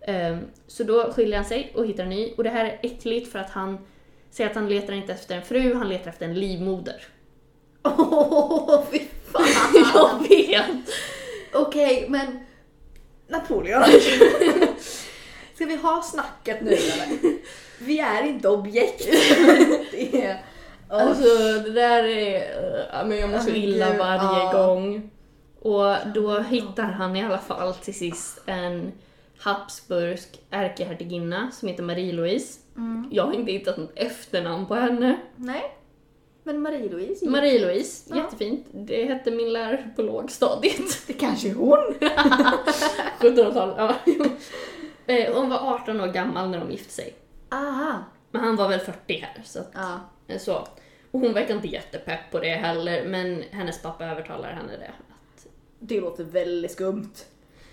[0.00, 3.32] Ehm, så då skiljer han sig och hittar en ny och det här är äckligt
[3.32, 3.78] för att han
[4.30, 7.02] säger att han letar inte efter en fru, han letar efter en livmoder.
[7.82, 9.00] Åh, fy
[9.32, 9.84] fan!
[9.94, 10.88] Jag vet!
[11.52, 12.40] Okej, men
[13.28, 13.82] Napoleon.
[15.54, 17.38] Ska vi ha snacket nu eller?
[17.78, 19.06] Vi är inte objekt.
[19.92, 20.44] Det är...
[20.88, 21.24] Alltså
[21.64, 24.52] det där är, men jag Oh, illa varje ja.
[24.52, 25.10] gång.
[25.60, 28.92] Och då hittar han i alla fall till sist en
[29.38, 32.58] Habsburgsk ärkehertiginna som heter Marie-Louise.
[32.80, 33.08] Mm.
[33.10, 35.20] Jag har inte hittat något efternamn på henne.
[35.36, 35.76] Nej.
[36.42, 37.26] Men Marie-Louise?
[37.30, 38.16] Marie-Louise, Ja.
[38.16, 38.66] jättefint.
[38.72, 41.02] Det hette min lärare på lågstadiet.
[41.06, 41.78] Det kanske är hon?
[43.20, 43.74] 1700-talet.
[43.78, 43.94] Ja.
[45.06, 47.14] Eh, Hon var 18 år gammal när de gifte sig.
[47.50, 48.04] Aha.
[48.30, 49.42] Men han var väl 40 här.
[49.44, 50.00] Så, att, Ja.
[50.28, 50.54] eh, så.
[51.10, 54.90] Och hon verkar inte jättepepp på det heller, men hennes pappa övertalar henne det.
[55.08, 55.46] Att,
[55.78, 57.10] Det låter väldigt skumt.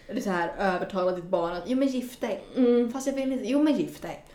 [0.07, 2.43] Det är så här övertala ditt barn att jo men gift dig.
[2.55, 3.45] mm, Fast jag vill inte.
[3.49, 4.25] Jo men gift dig.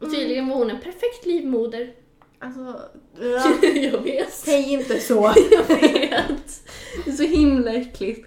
[0.00, 1.92] Och tydligen var hon en perfekt livmoder.
[2.38, 2.80] Alltså,
[3.74, 4.32] jag vet.
[4.32, 5.34] säg inte så.
[5.50, 6.62] Jag vet.
[7.04, 8.26] Det är så himla äckligt.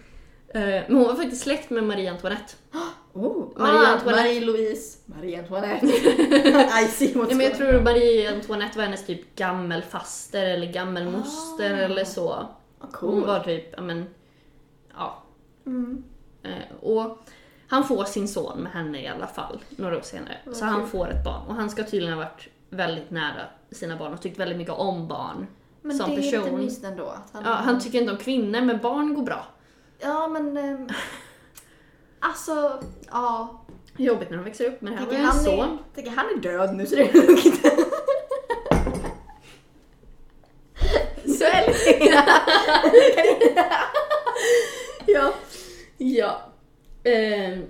[0.53, 2.53] Eh, Men hon var faktiskt släkt med Marie Antoinette.
[3.15, 4.23] Oh, Marie ah, Antoinette.
[4.23, 4.97] Marie-Louise.
[5.05, 5.85] Marie-Antoinette.
[6.83, 11.73] I see what's Ja, men jag tror Marie Antoinette var hennes typ gammelfaster eller gammelmoster
[11.73, 11.77] Ah.
[11.77, 12.47] eller så.
[12.79, 13.25] Hon Cool.
[13.25, 14.05] var typ, ja men,
[14.97, 15.23] ja.
[15.65, 16.03] Mm.
[16.43, 17.17] Eh, Och
[17.73, 20.37] han får sin son med henne i alla fall, några år senare.
[20.45, 21.47] Så Vad han får ett barn.
[21.47, 25.07] Och han ska tydligen ha varit väldigt nära sina barn och tyckt väldigt mycket om
[25.07, 25.47] barn.
[25.81, 26.59] Men som det är lite person.
[26.59, 27.05] mysigt ändå.
[27.05, 29.45] Att han, Ja, han tycker inte om kvinnor, men barn går bra.
[29.99, 30.57] Ja men...
[30.57, 30.89] ehm,
[32.19, 32.79] alltså,
[33.11, 33.59] ja.
[33.97, 35.59] Jobbigt när de växer upp, men här var Tänker ju en han, son.
[35.59, 37.65] är, tänker han är död nu så det är lugnt.
[41.25, 41.73] Så det.
[45.05, 45.33] Ja.
[45.97, 46.41] Ja.
[47.03, 47.63] Ehm.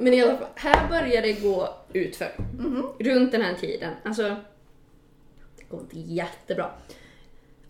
[0.00, 2.32] Men i alla fall, här börjar det gå utför.
[2.58, 2.86] Mhm.
[2.98, 3.94] Runt den här tiden.
[4.04, 4.22] Alltså,
[5.56, 6.70] det går inte jättebra.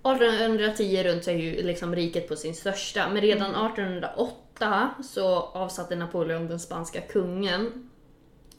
[0.03, 5.97] 1810 runt så är ju liksom riket på sin största, men redan 1808 så avsatte
[5.97, 7.91] Napoleon den spanska kungen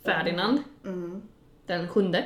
[0.05, 1.21] Ferdinand Mm.
[1.65, 2.25] den sjunde.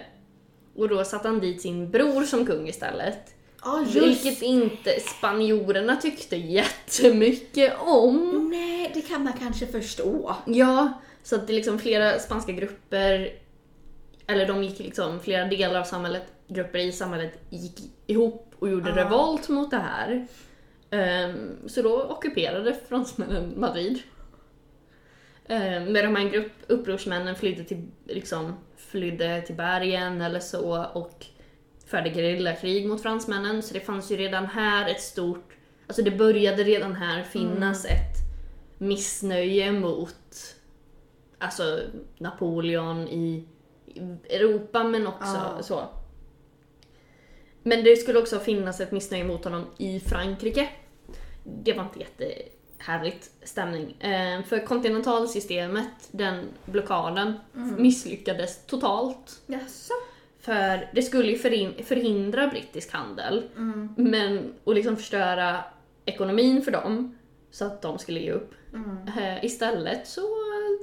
[0.76, 3.36] Och då satte han dit sin bror som kung istället.
[3.64, 8.50] Ja Vilket inte spanjorerna tyckte jättemycket om.
[8.52, 10.36] Nej, det kan man kanske förstå.
[10.46, 10.94] Ja,
[11.24, 13.34] så att det liksom flera spanska grupper,
[14.28, 18.90] eller de gick liksom, flera delar av samhället, grupper i samhället gick ihop och gjorde
[18.90, 18.96] Ja.
[18.96, 20.28] revolt mot det här.
[20.90, 24.00] Ehm, så då ockuperade fransmännen Madrid.
[25.46, 31.26] Eh, med de här grupp, upprorsmännen flydde till, liksom, flydde till bergen eller så och
[31.92, 33.62] förde gerillakrig mot fransmännen.
[33.64, 35.54] Så det fanns ju redan här ett stort,
[35.88, 38.18] alltså det började redan här finnas ett
[38.78, 40.56] missnöje mot
[41.38, 41.80] alltså
[42.18, 43.48] Napoleon i
[44.30, 45.64] Europa men också Ja.
[45.64, 45.84] så.
[47.64, 50.70] Men det skulle också finnas ett missnöje mot honom i Frankrike.
[51.44, 54.02] Det var inte jättehärligt stämning.
[54.02, 57.34] Eh, för kontinentalsystemet, den blockaden,
[57.78, 59.42] misslyckades totalt.
[59.46, 59.94] Jaså?
[60.42, 63.94] För det skulle ju förhin- förhindra brittisk handel, Mm.
[63.98, 65.58] men och liksom förstöra
[66.06, 67.16] ekonomin för dem
[67.52, 68.52] så att de skulle ge upp.
[68.74, 68.98] Mm.
[69.18, 70.22] Eh, istället så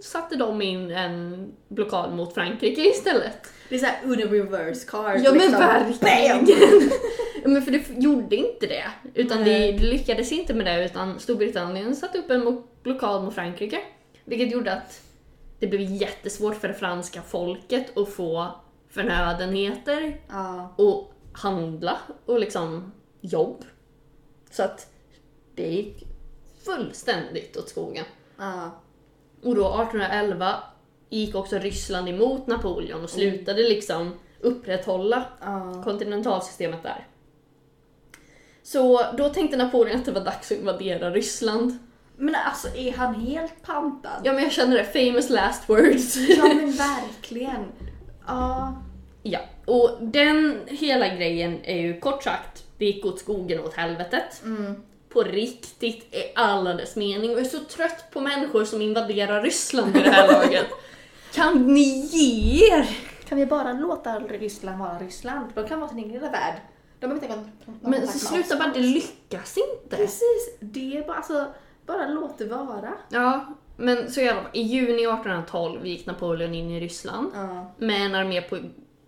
[0.02, 3.52] satte de in en blockad mot Frankrike istället.
[3.68, 5.20] Det är såhär Uno reverse cars.
[5.24, 5.60] Ja men liksom.
[5.60, 6.46] verkligen!
[7.52, 8.84] Men för det gjorde inte det.
[9.14, 13.78] Utan det, lyckades inte med det utan Storbritannien satte upp en blockad mot Frankrike.
[14.24, 15.02] Vilket gjorde att
[15.58, 18.54] det blev jättesvårt för det franska folket att få
[18.98, 20.74] förnödenheter Ja.
[20.76, 23.64] och handla och liksom jobb.
[24.50, 24.90] Så att
[25.54, 26.06] det gick
[26.64, 28.04] fullständigt åt skogen.
[28.38, 28.70] Ja.
[29.42, 30.54] Och då 1811
[31.08, 35.82] gick också Ryssland emot Napoleon och slutade liksom upprätthålla Ja.
[35.84, 37.06] kontinentalsystemet där.
[38.62, 41.78] Så då tänkte Napoleon att det var dags att invadera Ryssland.
[42.16, 44.20] Men alltså är han helt pantad?
[44.24, 46.16] Ja men jag känner det, famous last words.
[46.16, 47.64] Ja men verkligen.
[48.26, 48.74] Ja.
[49.32, 54.42] Ja, och den hela grejen är ju kort sagt, det gick åt skogen åt helvetet.
[54.44, 54.82] Mm.
[55.08, 57.30] På riktigt i alla dess mening.
[57.30, 60.66] Och jag är så trött på människor som invaderar Ryssland i det här laget.
[61.34, 62.88] Kan ni ge er?
[63.28, 65.46] Kan vi bara låta Ryssland vara Ryssland?
[65.54, 66.54] De kan vara sin egen lilla värld.
[67.00, 69.96] De inte någon någon Men sluta bara, det lyckas inte.
[69.96, 71.46] Precis, det är bara, alltså,
[71.86, 72.92] bara låt det vara.
[73.08, 77.30] Ja, men så alla fall, i juni 1812 gick Napoleon in i Ryssland.
[77.34, 78.58] Ja, med en armé på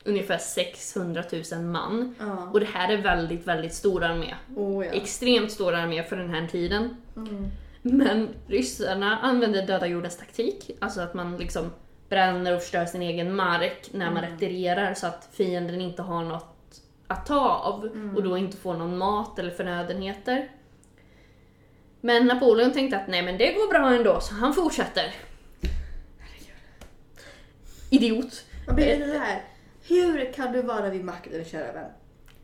[0.04, 2.14] ungefär 600 000 man.
[2.18, 2.50] ja.
[2.52, 4.34] Och det här är väldigt, väldigt stor armé.
[4.56, 4.92] Oh, ja.
[4.92, 6.96] Extremt stor armé för den här tiden.
[7.16, 7.50] Mm.
[7.82, 11.70] Men ryssarna använder döda jordens taktik, alltså att man liksom
[12.08, 16.56] bränner och förstör sin egen mark när man retirerar så att fienden inte har något
[17.06, 20.50] att ta av och då inte får någon mat eller förnödenheter.
[22.00, 25.14] Men Napoleon tänkte att nej men det går bra ändå, så han fortsätter.
[27.90, 28.44] Idiot.
[28.66, 29.42] Man blir lite såhär,
[29.90, 31.90] hur kan du vara vid makten, kära vän?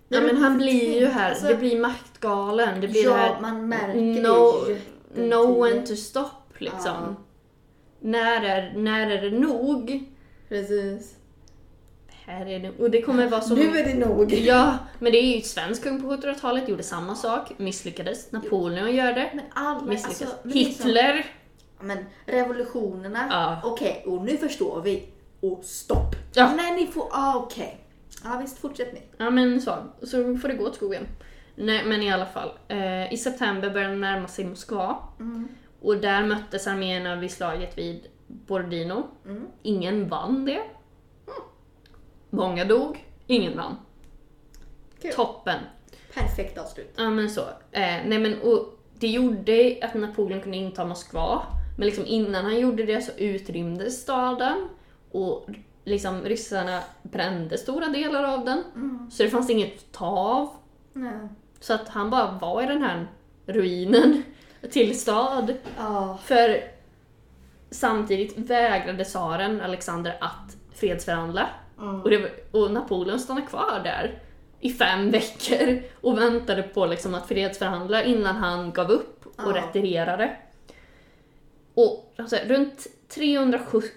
[0.09, 3.40] Ja men han blir ju här, Alltså, det blir maktgalen, det blir ja, det här
[3.40, 4.64] man märker no,
[5.14, 6.80] det no when to stop liksom.
[6.85, 7.14] Ja.
[8.00, 10.04] När, är, när är det nog?
[10.48, 11.14] Precis.
[12.26, 13.59] Här är det, och det kommer vara som...
[13.59, 14.32] Nu är det nog.
[14.32, 18.32] Ja, men det är ju svensk kung på 1700-talet, gjorde samma sak, misslyckades.
[18.32, 20.22] Napoleon gör det, Men alla, misslyckades.
[20.22, 21.26] alltså, men liksom- Hitler,
[21.80, 23.61] Men revolutionerna, Ja.
[23.64, 25.09] okej, och nu förstår vi.
[25.40, 26.16] Och stopp.
[26.35, 26.53] Ja.
[26.57, 27.81] Nej, ni får, ah, okej.
[28.25, 29.03] Ja visst, fortsätt ni.
[29.16, 31.07] ja men så, så får det gå åt skogen.
[31.55, 34.96] Nej men i alla fall, eh, i september började de närma sig Moskva.
[35.20, 35.49] Mm.
[35.81, 39.07] Och där möttes arméerna vid slaget vid Borodino.
[39.25, 39.46] Mm.
[39.62, 40.62] Ingen vann det.
[42.31, 43.77] Många dog, ingen vann.
[45.03, 45.12] Kul.
[45.12, 45.61] Toppen.
[46.14, 46.94] Perfekt avslut.
[46.96, 47.40] Ja men så.
[47.72, 51.42] Eh, nej men och det gjorde att Napoleon kunde inta Moskva.
[51.79, 54.68] Men liksom innan han gjorde det så utrymdes staden.
[55.24, 55.46] Och
[55.85, 58.62] liksom ryssarna brände stora delar av den.
[58.74, 59.11] Mm.
[59.11, 60.48] Så det fanns inget att ta av.
[60.92, 61.29] Nej.
[61.61, 63.07] Så att han bara var i den här
[63.46, 64.22] ruinen
[64.70, 65.55] till stad.
[65.79, 66.18] Ja.
[66.24, 66.61] För
[67.70, 71.46] samtidigt vägrade tsaren Alexander att fredsförhandla.
[71.79, 72.00] Mm.
[72.02, 74.22] Och, var- och Napoleon stannade kvar där
[74.61, 79.57] i fem veckor och väntade på liksom att fredsförhandla innan han gav upp och Ja.
[79.57, 80.37] retirerade.
[81.74, 83.90] Och alltså, runt 370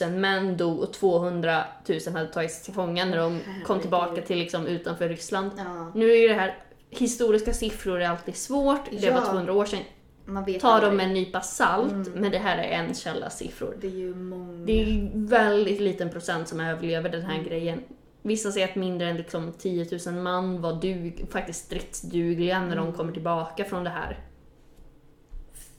[0.00, 4.38] 000 män dog och 200 000 hade tagits till fånga när de kom tillbaka till
[4.38, 5.50] liksom utanför Ryssland.
[5.56, 5.92] ja.
[5.94, 6.58] Nu är det här,
[6.90, 9.14] historiska siffror är alltid svårt, det Ja.
[9.20, 9.80] var 200 år sedan.
[10.60, 12.12] Ta dem med en nypa salt, Mm.
[12.12, 13.76] men det här är en källas siffror.
[13.80, 14.66] Det är ju många.
[14.66, 17.46] Det är väldigt liten procent som överlever den här Mm.
[17.46, 17.82] grejen.
[18.22, 22.82] Vissa säger att mindre än liksom 10 000 man var dug, faktiskt stridsdugliga när de
[22.86, 22.92] Mm.
[22.96, 24.18] kommer tillbaka från det här.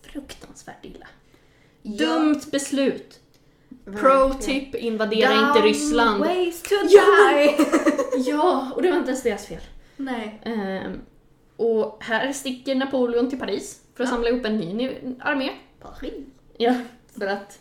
[0.02, 1.08] Fruktansvärt illa.
[1.82, 3.20] Ja, Dumt beslut!
[3.86, 6.20] Pro tip, invadera inte Dumb Ryssland.
[6.20, 7.02] ways to Ja.
[7.34, 7.66] die!
[8.32, 9.62] Ja, och det var inte ens deras fel.
[9.98, 10.42] Nej.
[10.46, 11.02] Ehm,
[11.58, 14.16] och här sticker Napoleon till Paris för att Ja.
[14.16, 15.50] samla ihop en ny armé.
[15.82, 16.14] Paris.
[16.58, 16.74] Ja,
[17.20, 17.60] för att,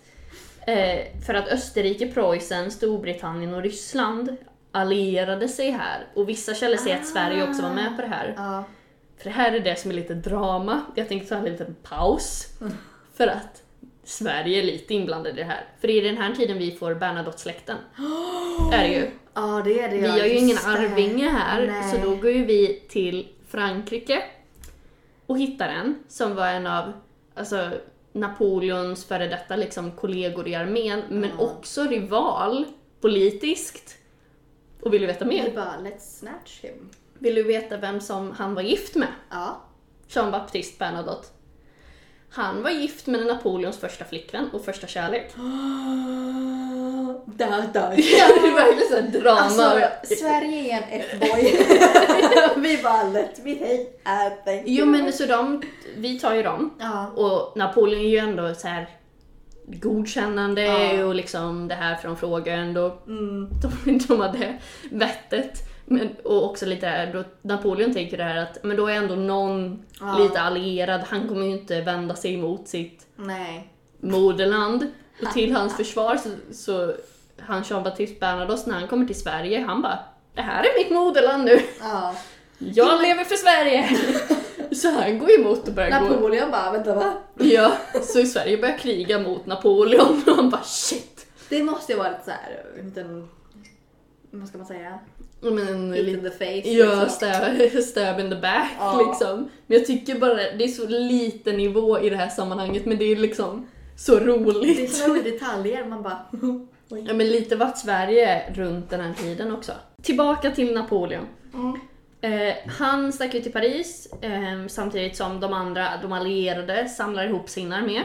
[0.66, 4.36] eh, för att Österrike, Preussen, Storbritannien och Ryssland
[4.72, 6.06] allierade sig här.
[6.14, 8.34] Och vissa källor säger att Sverige också var med på det här.
[8.36, 8.64] Ja.
[9.16, 10.80] För det här är det som är lite drama.
[10.94, 12.46] Jag tänkte ta en liten paus.
[13.16, 13.62] För att
[14.10, 15.64] Sverige lite inblandad i det här.
[15.80, 17.76] För det är den här tiden vi får Bernadotte-släkten.
[18.72, 19.10] Är det ju.
[19.34, 19.96] Ja, det är det.
[19.96, 21.90] Vi har ju ingen arvinge här, Nej.
[21.92, 24.22] så då går ju vi till Frankrike
[25.26, 26.92] och hittar en som var en av
[27.34, 27.70] alltså,
[28.12, 31.44] Napoleons före detta liksom, kollegor i armén, men Ja.
[31.44, 32.64] också rival
[33.00, 33.96] politiskt.
[34.80, 35.50] Och vill du veta Vi mer?
[35.54, 36.88] bara, let's snatch him.
[37.18, 39.08] Vill du veta vem som han var gift med?
[39.30, 39.60] Ja.
[40.08, 41.28] Jean-Baptiste Bernadotte.
[42.32, 45.32] Han var gift med Napoleons första flickvän och första kärlek.
[47.26, 47.80] Da, da.
[47.96, 49.40] Ja, det är verkligen såhär drama.
[49.40, 51.66] Alltså, Sverige är en F-boy.
[52.62, 55.62] vi bara, let me take a thank Jo men så de,
[55.96, 56.74] vi tar ju dem.
[56.80, 57.06] Ja.
[57.06, 58.88] Och Napoleon är ju ändå så här
[59.66, 61.04] godkännande Ja.
[61.04, 62.98] och liksom det här från frågan ändå.
[63.06, 63.48] Mm.
[63.84, 64.58] De, de hade
[64.90, 65.69] vettet.
[65.92, 69.82] Men, och också lite då Napoleon tänker det här att men då är ändå någon
[70.00, 70.18] Ja.
[70.18, 73.68] lite allierad, han kommer ju inte vända sig emot sitt Nej.
[74.00, 74.86] moderland.
[75.22, 76.92] Och till hans försvar så, så
[77.38, 79.98] han Jean-Baptiste Bernadotte när han kommer till Sverige, han bara
[80.34, 82.14] Det här är mitt moderland nu, Ja.
[82.58, 83.88] jag lever för Sverige!
[84.74, 86.08] så han går emot och börjar gå...
[86.08, 87.12] Napoleon bara, vänta va?
[87.38, 87.72] Ja,
[88.02, 91.26] så Sverige börjar kriga mot Napoleon och han bara shit!
[91.48, 93.28] Det måste ju vara lite såhär, en liten,
[94.30, 94.98] vad ska man säga?
[95.40, 96.68] Men, Hit in the face.
[96.68, 97.08] ja, liksom.
[97.08, 99.06] stab, stab in the back Ja.
[99.08, 99.48] liksom.
[99.66, 103.04] Men jag tycker bara det är så liten nivå i det här sammanhanget men det
[103.04, 103.66] är liksom
[103.96, 104.94] så Det är roligt.
[104.96, 106.18] såna detaljer, man bara,
[107.06, 109.72] Ja men lite vart Sverige runt den här tiden också.
[110.02, 111.26] Tillbaka till Napoleon.
[111.54, 111.80] Mm.
[112.22, 117.48] Eh, han stack ut till Paris eh, samtidigt som de andra, de allierade, samlar ihop
[117.48, 118.00] sin armé.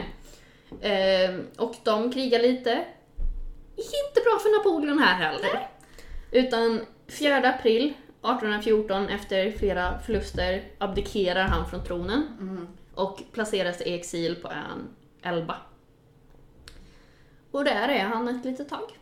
[0.80, 2.70] Eh, och de krigar lite.
[3.76, 5.68] Inte bra för Napoleon här heller.
[6.32, 7.84] Utan 4 april
[8.22, 12.68] 1814, efter flera förluster, abdikerar han från tronen Mm.
[12.94, 14.88] och placeras i exil på ön
[15.22, 15.56] Elba.
[17.50, 18.98] Och där är han ett litet tag.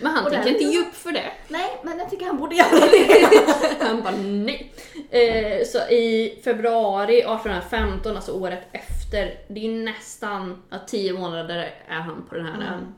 [0.00, 1.32] Men han Och tänker inte ge upp för det.
[1.48, 3.46] Nej, men jag tycker han borde göra det.
[3.86, 4.72] Han bara nej.
[5.10, 12.00] Eh, så i februari 1815, alltså året efter, det är nästan ja, tio månader är
[12.00, 12.72] han på den här ön.
[12.78, 12.94] Mm.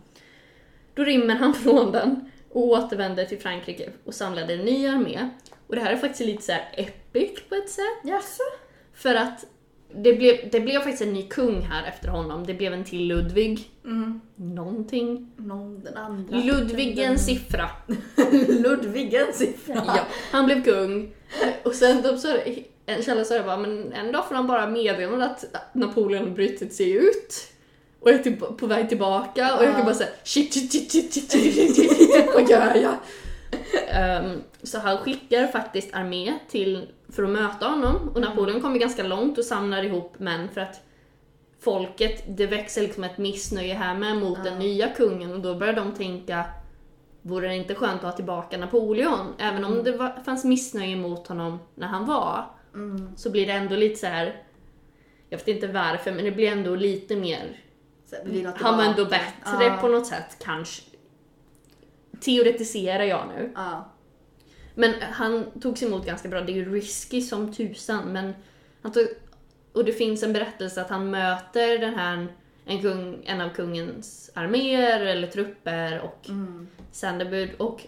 [0.94, 5.28] Då rymmer han från den och återvänder till Frankrike och samlade en ny armé.
[5.66, 8.00] Och det här är faktiskt lite så epic på ett sätt.
[8.04, 8.42] Jaså?
[8.94, 9.46] För att
[9.94, 12.46] det blev, det blev faktiskt en ny kung här efter honom.
[12.46, 13.70] Det blev en till Ludvig.
[13.84, 14.20] Mm.
[14.34, 15.32] Någonting.
[15.36, 16.36] Någon, den andra.
[16.36, 17.70] Ludvigens siffra.
[18.48, 19.74] Ludvigens siffra.
[19.86, 21.14] Ja, han blev kung.
[21.62, 22.36] Och sen de sa,
[22.86, 26.74] en källa sa det bara, men en dag får han bara meddelande att Napoleon brutit
[26.74, 27.52] sig ut.
[28.00, 31.12] Och är till, på väg tillbaka och jag kan bara säga shit, shit, shit, shit,
[31.12, 32.94] shit, shit, shit, shit, vad gör jag?
[33.88, 39.02] Ehm, så han skickar faktiskt armé till, för att möta honom och Napoleon kommer ganska
[39.02, 40.80] långt och samlar ihop män för att
[41.60, 44.50] folket, det växer liksom ett missnöje här med mot Ja.
[44.50, 46.44] den nya kungen och då börjar de tänka
[47.22, 49.34] Vore det inte skönt att ha tillbaka Napoleon?
[49.38, 52.44] Även om det var, fanns missnöje mot honom när han var,
[52.74, 53.16] Mm.
[53.16, 54.42] så blir det ändå lite så här.
[55.28, 57.60] Jag vet inte varför, men det blir ändå lite mer...
[58.56, 59.78] Han var ändå bättre Ja.
[59.80, 60.82] på något sätt, kanske.
[62.20, 63.52] Teoretiserar jag nu.
[63.54, 63.88] Ja.
[64.74, 66.40] Men han togs emot ganska bra.
[66.40, 68.34] Det är ju risky som tusan, men
[68.82, 69.06] han tog,
[69.72, 72.28] Och det finns en berättelse att han möter den här,
[72.64, 76.68] en, kung, en av kungens arméer eller trupper och Mm.
[76.92, 77.86] sändebud och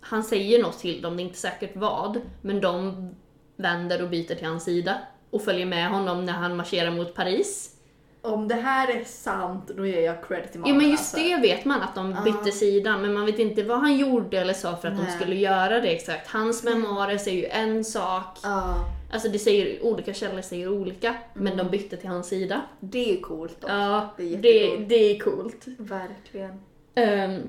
[0.00, 3.10] han säger något till dem, det är inte säkert vad, men de
[3.56, 4.98] vänder och byter till hans sida
[5.30, 7.76] och följer med honom när han marscherar mot Paris.
[8.22, 10.76] Om det här är sant, då ger jag credit till Ja mannen.
[10.78, 11.28] men just alltså.
[11.28, 12.22] det vet man, att de Ja.
[12.24, 15.12] bytte sida, men man vet inte vad han gjorde eller sa för att de Nej.
[15.20, 16.28] skulle göra det exakt.
[16.30, 18.74] Hans memoarer säger ju en sak, Ja,
[19.12, 21.56] alltså det säger, olika källor säger olika, men Mm.
[21.66, 22.60] de bytte till hans sida.
[22.80, 23.68] det är coolt då.
[23.68, 24.88] Ja, Det är det, jättecoolt.
[24.88, 25.66] det är coolt.
[25.78, 26.60] Verkligen.
[26.94, 27.42] Ehm,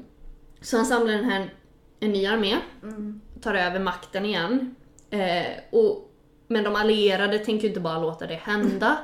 [0.61, 1.53] så han samlar den här,
[1.99, 3.21] en ny armé, Mm.
[3.41, 4.75] tar över makten igen.
[5.09, 6.11] Eh, och,
[6.47, 8.97] men de allierade tänker ju inte bara låta det hända.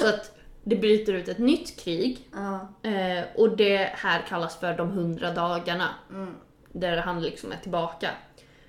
[0.00, 0.35] Så att
[0.68, 2.28] det bryter ut ett nytt krig.
[2.82, 5.88] Eh, och det här kallas för de hundra dagarna.
[6.10, 6.34] Mm.
[6.72, 8.10] Där han liksom är tillbaka.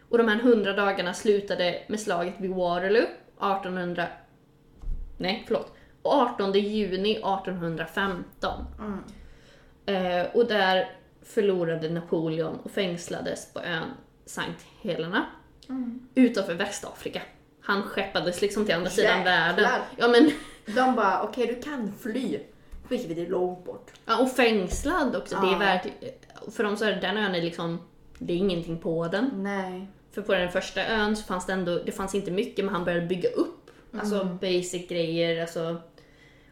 [0.09, 4.07] Och de här hundra dagarna slutade med slaget vid Waterloo 1800...
[5.17, 5.73] Nej, förlåt.
[6.03, 8.65] 18 juni 1815.
[8.79, 8.99] Mm.
[9.85, 10.89] Eh, och där
[11.23, 13.89] förlorade Napoleon och fängslades på ön
[14.25, 15.25] Sankt Helena
[15.69, 16.07] Mm.
[16.15, 17.21] utanför Västafrika.
[17.61, 19.31] Han skeppades liksom till andra sidan Jäklar.
[19.31, 19.69] världen.
[19.97, 20.31] Ja, men,
[20.75, 22.39] De bara, okej du kan fly.
[22.89, 23.91] Skickar vi dig långt bort.
[24.05, 25.35] ja, och fängslad också.
[25.41, 25.57] Det är Ja.
[25.59, 25.87] värt,
[26.51, 27.79] för dem så är den ön är liksom,
[28.17, 29.29] det är ingenting på den.
[29.35, 29.87] Nej.
[30.11, 32.83] För på den första ön så fanns det ändå, det fanns inte mycket men han
[32.85, 34.37] började bygga upp alltså Mm.
[34.37, 35.81] basic grejer, alltså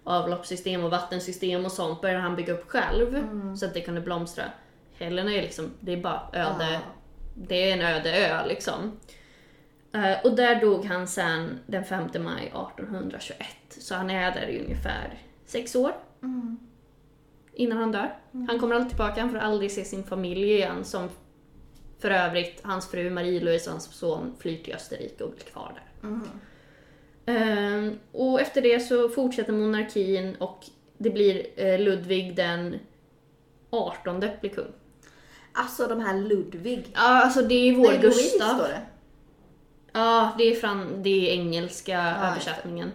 [0.03, 3.23] avloppssystem och vattensystem och sånt började han bygga upp själv
[3.57, 4.43] så att det kunde blomstra.
[4.97, 6.79] Helena är liksom, det är bara öde, Ja.
[7.35, 8.99] det är en öde ö liksom.
[9.95, 13.47] Eh, och där dog han sen den 5 maj 1821.
[13.69, 15.91] Så han är där i ungefär sex år
[16.23, 16.57] Mm.
[17.53, 18.15] innan han dör.
[18.47, 21.09] Han kommer aldrig tillbaka, han får aldrig se sin familj igen som
[21.99, 26.07] för övrigt, hans fru Marie-Louise och hans son flyr till Österrike och blir kvar där.
[26.09, 26.27] Mm.
[27.25, 30.65] Ehm, och efter det så fortsätter monarkin och
[30.97, 32.79] det blir eh, Ludvig den
[33.69, 34.71] 18 blir kung.
[35.53, 36.87] Alltså de här Ludvig.
[36.93, 38.55] Ja, alltså det är vår Nej, Louise Gustav.
[38.55, 38.81] står det.
[39.95, 42.91] Ja, det är, fran, det är engelska Ja, översättningen.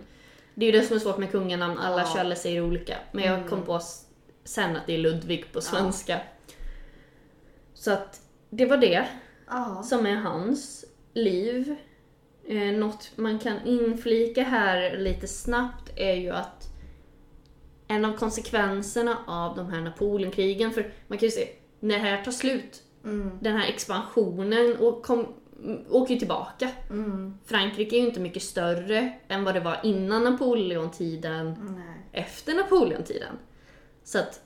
[0.55, 2.15] Det är ju det som är svårt med kunganamn, alla Ja.
[2.17, 2.97] källor säger olika.
[3.13, 3.49] Men jag Mm.
[3.49, 4.05] kom på s-
[4.45, 6.21] sen att det är Ludvig på svenska.
[7.75, 8.21] Så att
[8.51, 9.07] det var det
[9.49, 9.83] Ja.
[9.83, 10.85] som är hans
[11.15, 11.77] liv.
[12.49, 16.67] Eh, något man kan inflika här lite snabbt är ju att
[17.89, 21.49] en av konsekvenserna av de här Napoleonkrigen, för man kan ju se,
[21.81, 23.39] när det här tar slut, Mm.
[23.41, 25.35] den här expansionen och kom,
[25.91, 26.71] åker ju tillbaka.
[26.91, 27.39] Mm.
[27.45, 32.25] Frankrike är ju inte mycket större än vad det var innan Napoleontiden, Nej.
[32.25, 33.39] efter Napoleontiden.
[34.05, 34.41] Så att,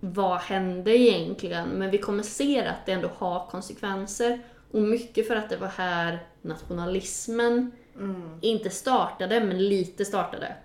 [0.00, 1.68] vad hände egentligen?
[1.68, 4.40] Men vi kommer se att det ändå har konsekvenser.
[4.70, 8.38] Och mycket för att det var här nationalismen Mm.
[8.42, 10.56] inte startade, men lite startade.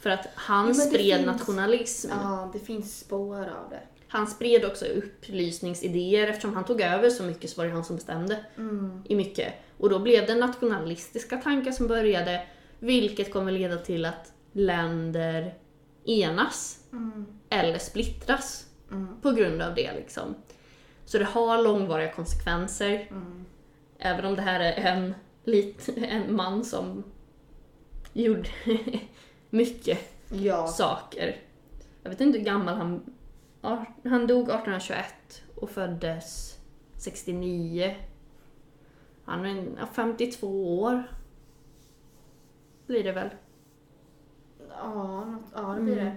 [0.00, 2.10] För att han Ja, spred finns- nationalism.
[2.22, 3.80] Ja, det finns spår av det.
[4.08, 7.96] Han spred också upplysningsidéer eftersom han tog över så mycket så var det han som
[7.96, 9.02] bestämde Mm.
[9.08, 9.52] i mycket.
[9.78, 12.46] Och då blev det nationalistiska tankar som började,
[12.78, 15.54] vilket kommer leda till att länder
[16.04, 17.26] enas Mm.
[17.50, 19.20] eller splittras Mm.
[19.22, 19.90] på grund av det.
[19.96, 20.34] Liksom.
[21.04, 23.44] Så det har långvariga konsekvenser, Mm.
[23.98, 27.04] även om det här är en, lit, en man som
[28.12, 28.48] gjorde
[29.50, 29.98] mycket
[30.32, 30.66] Ja.
[30.66, 31.36] saker.
[32.02, 33.14] Jag vet inte hur gammal han...
[33.60, 36.58] Han dog 1821 och föddes
[36.96, 37.96] 69.
[39.24, 41.02] Han är en- ja, 52 år.
[42.86, 43.28] Blir det väl.
[44.70, 46.04] Ja, ja det blir Mm.
[46.04, 46.16] det.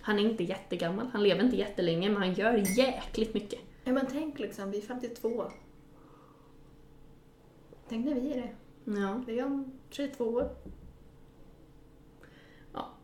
[0.00, 3.60] Han är inte jättegammal, han lever inte jättelänge men han gör jäkligt mycket.
[3.84, 5.44] Ja, men tänk liksom, vi är 52.
[7.88, 8.50] Tänk när vi är det.
[9.00, 9.22] Ja.
[9.26, 10.50] Vi är om 32 år.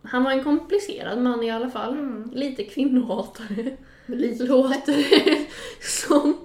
[0.03, 1.93] Han var en komplicerad man i alla fall.
[1.93, 2.31] Mm.
[2.35, 3.77] Lite kvinnohatare.
[4.07, 4.45] Lite.
[4.45, 5.47] Låter det
[5.87, 6.39] som.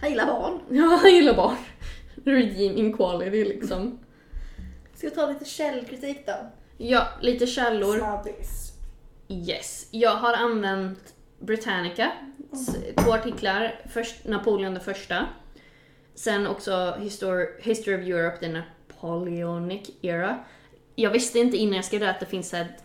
[0.00, 0.60] Han gillar barn.
[0.70, 1.56] Ja, han gillar barn.
[2.24, 3.98] Redeeming quality liksom.
[4.94, 6.32] Ska vi ta lite källkritik då?
[6.78, 7.98] Ja, lite källor.
[7.98, 8.72] Snabbis.
[9.28, 9.88] Yes.
[9.90, 12.12] Jag har använt Britannica,
[12.52, 13.80] s- två artiklar.
[13.92, 15.26] Först Napoleon den första.
[16.14, 20.38] Sen också Histor- History of Europe, the Napoleonic era.
[21.00, 22.84] Jag visste inte innan jag skrev det att det finns ett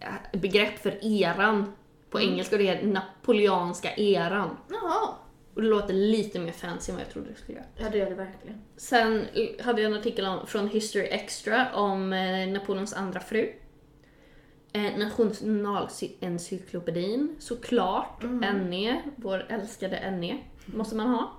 [0.00, 1.72] äh, begrepp för eran
[2.10, 4.56] på engelska och det är napoleanska eran.
[4.70, 5.08] Jaha.
[5.54, 7.66] Och det låter lite mer fancy än vad jag trodde det skulle göra.
[7.76, 8.62] Ja, det gör det verkligen.
[8.76, 9.26] Sen
[9.60, 13.52] hade jag en artikel om, från History Extra om eh, Napoleons andra fru.
[14.72, 18.22] Eh, Nationalencyklopedin, såklart.
[18.68, 21.32] NE, vår älskade NE, måste man ha.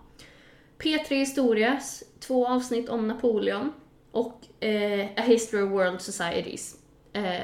[0.77, 3.71] P3 Historias, två avsnitt om Napoleon.
[4.13, 6.77] Och eh, A History of World Societies
[7.13, 7.41] eh,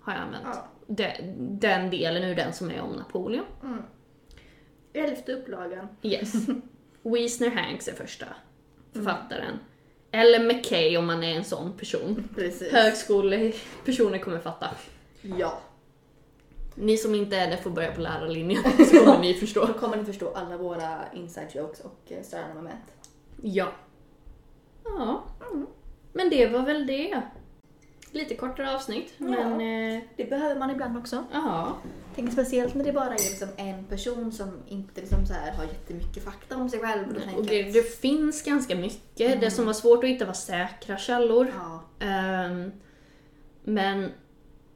[0.00, 0.44] har jag använt.
[0.44, 0.68] Ja.
[0.86, 3.44] Den, den delen ur den som är om Napoleon.
[3.62, 3.82] Mm.
[4.92, 5.88] Elfte upplagan.
[6.02, 6.32] Yes.
[7.02, 8.26] Wiesner Hanks är första
[8.92, 9.58] författaren.
[10.10, 12.28] Eller McKay om man är en sån person.
[12.34, 12.72] Precis.
[12.72, 14.68] Högskolepersoner kommer fatta.
[15.22, 15.58] Ja.
[16.74, 19.64] Ni som inte är det får börja på lärarlinjen så kommer ni förstå.
[19.64, 22.84] Då kommer ni förstå alla våra inside jokes och eh, störande moment.
[23.42, 23.72] Ja.
[24.84, 25.24] Ja.
[26.12, 27.22] Men det var väl det.
[28.12, 29.26] Lite kortare avsnitt, Ja.
[29.26, 29.52] men...
[29.96, 31.24] eh, Det behöver man ibland också.
[31.32, 31.76] Ja.
[32.14, 35.64] Tänk speciellt när det bara är liksom en person som inte liksom så här har
[35.64, 37.04] jättemycket fakta om sig själv.
[37.14, 39.40] Då Och det, det finns ganska mycket.
[39.40, 41.52] Det som var svårt att hitta var säkra källor.
[41.58, 42.06] Ja.
[42.06, 42.72] Ehm,
[43.64, 44.10] men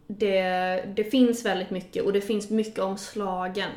[0.06, 0.34] det,
[0.96, 3.70] det finns väldigt mycket och det finns mycket om slagen.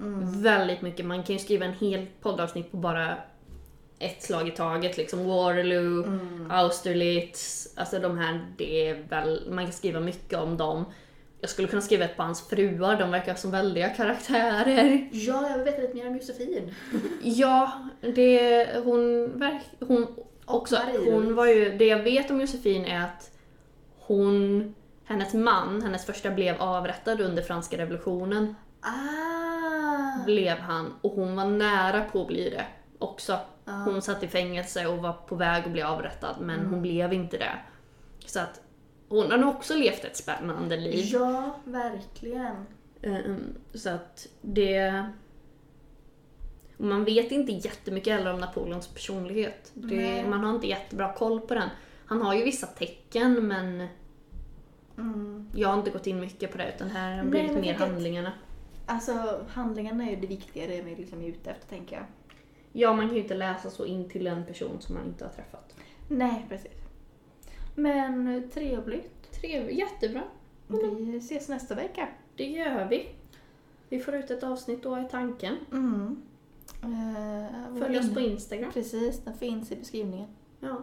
[0.00, 0.42] Mm.
[0.42, 1.06] Väldigt mycket.
[1.06, 3.16] Man kan ju skriva en hel poddavsnitt på bara
[4.02, 4.96] ett slag i taget.
[4.96, 6.50] Liksom Waterloo, Mm.
[6.50, 10.84] Austerlitz, alltså de här, det är väl, man kan skriva mycket om dem.
[11.40, 15.08] Jag skulle kunna skriva ett på hans fruar, de verkar som väldiga karaktärer.
[15.12, 16.74] Ja, jag vill veta lite mer om Josefin.
[17.22, 20.06] Ja, det, hon, verk, hon
[20.44, 23.30] också, hon var ju, det jag vet om Josefin är att
[23.98, 24.74] hon,
[25.04, 28.54] hennes man, hennes första blev avrättad under franska revolutionen.
[28.80, 30.24] Ah!
[30.24, 32.64] Blev han, och hon var nära på att bli det
[32.98, 33.38] också.
[33.64, 37.38] Hon satt i fängelse och var på väg att bli avrättad men hon blev inte
[37.38, 37.58] det.
[38.26, 38.60] Så att
[39.08, 41.04] hon har nog också levt ett spännande liv.
[41.12, 42.66] Ja, verkligen.
[43.02, 45.04] Ehm, Så att det...
[46.76, 49.70] och Man vet inte jättemycket heller om Napoleons personlighet.
[49.74, 51.68] Det, man har inte jättebra koll på den.
[52.06, 53.88] Han har ju vissa tecken men
[54.98, 55.48] Mm.
[55.54, 58.32] jag har inte gått in mycket på det utan här har blivit mer handlingarna.
[58.86, 62.04] Alltså handlingarna är ju det viktiga, det är vi liksom ute efter tänker jag.
[62.72, 65.32] Ja, man kan ju inte läsa så in till en person som man inte har
[65.32, 65.74] träffat.
[66.08, 66.72] Nej, precis.
[67.74, 69.32] Men trevligt.
[69.40, 70.22] Trevligt, jättebra.
[70.68, 72.08] Vi ses nästa vecka.
[72.36, 73.08] Det gör vi.
[73.88, 75.56] Vi får ut ett avsnitt då i tanken.
[75.72, 76.22] Mm.
[76.82, 78.72] Eh, Följ oss in- på Instagram.
[78.72, 80.28] Precis, den finns i beskrivningen.
[80.60, 80.82] Ja.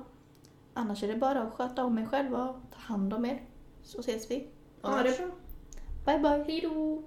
[0.74, 3.42] Annars är det bara att sköta om er själva och ta hand om er.
[3.84, 4.48] Så ses vi.
[4.82, 5.28] Ha det bra.
[6.06, 6.44] Bye bye.
[6.48, 7.04] Hej då!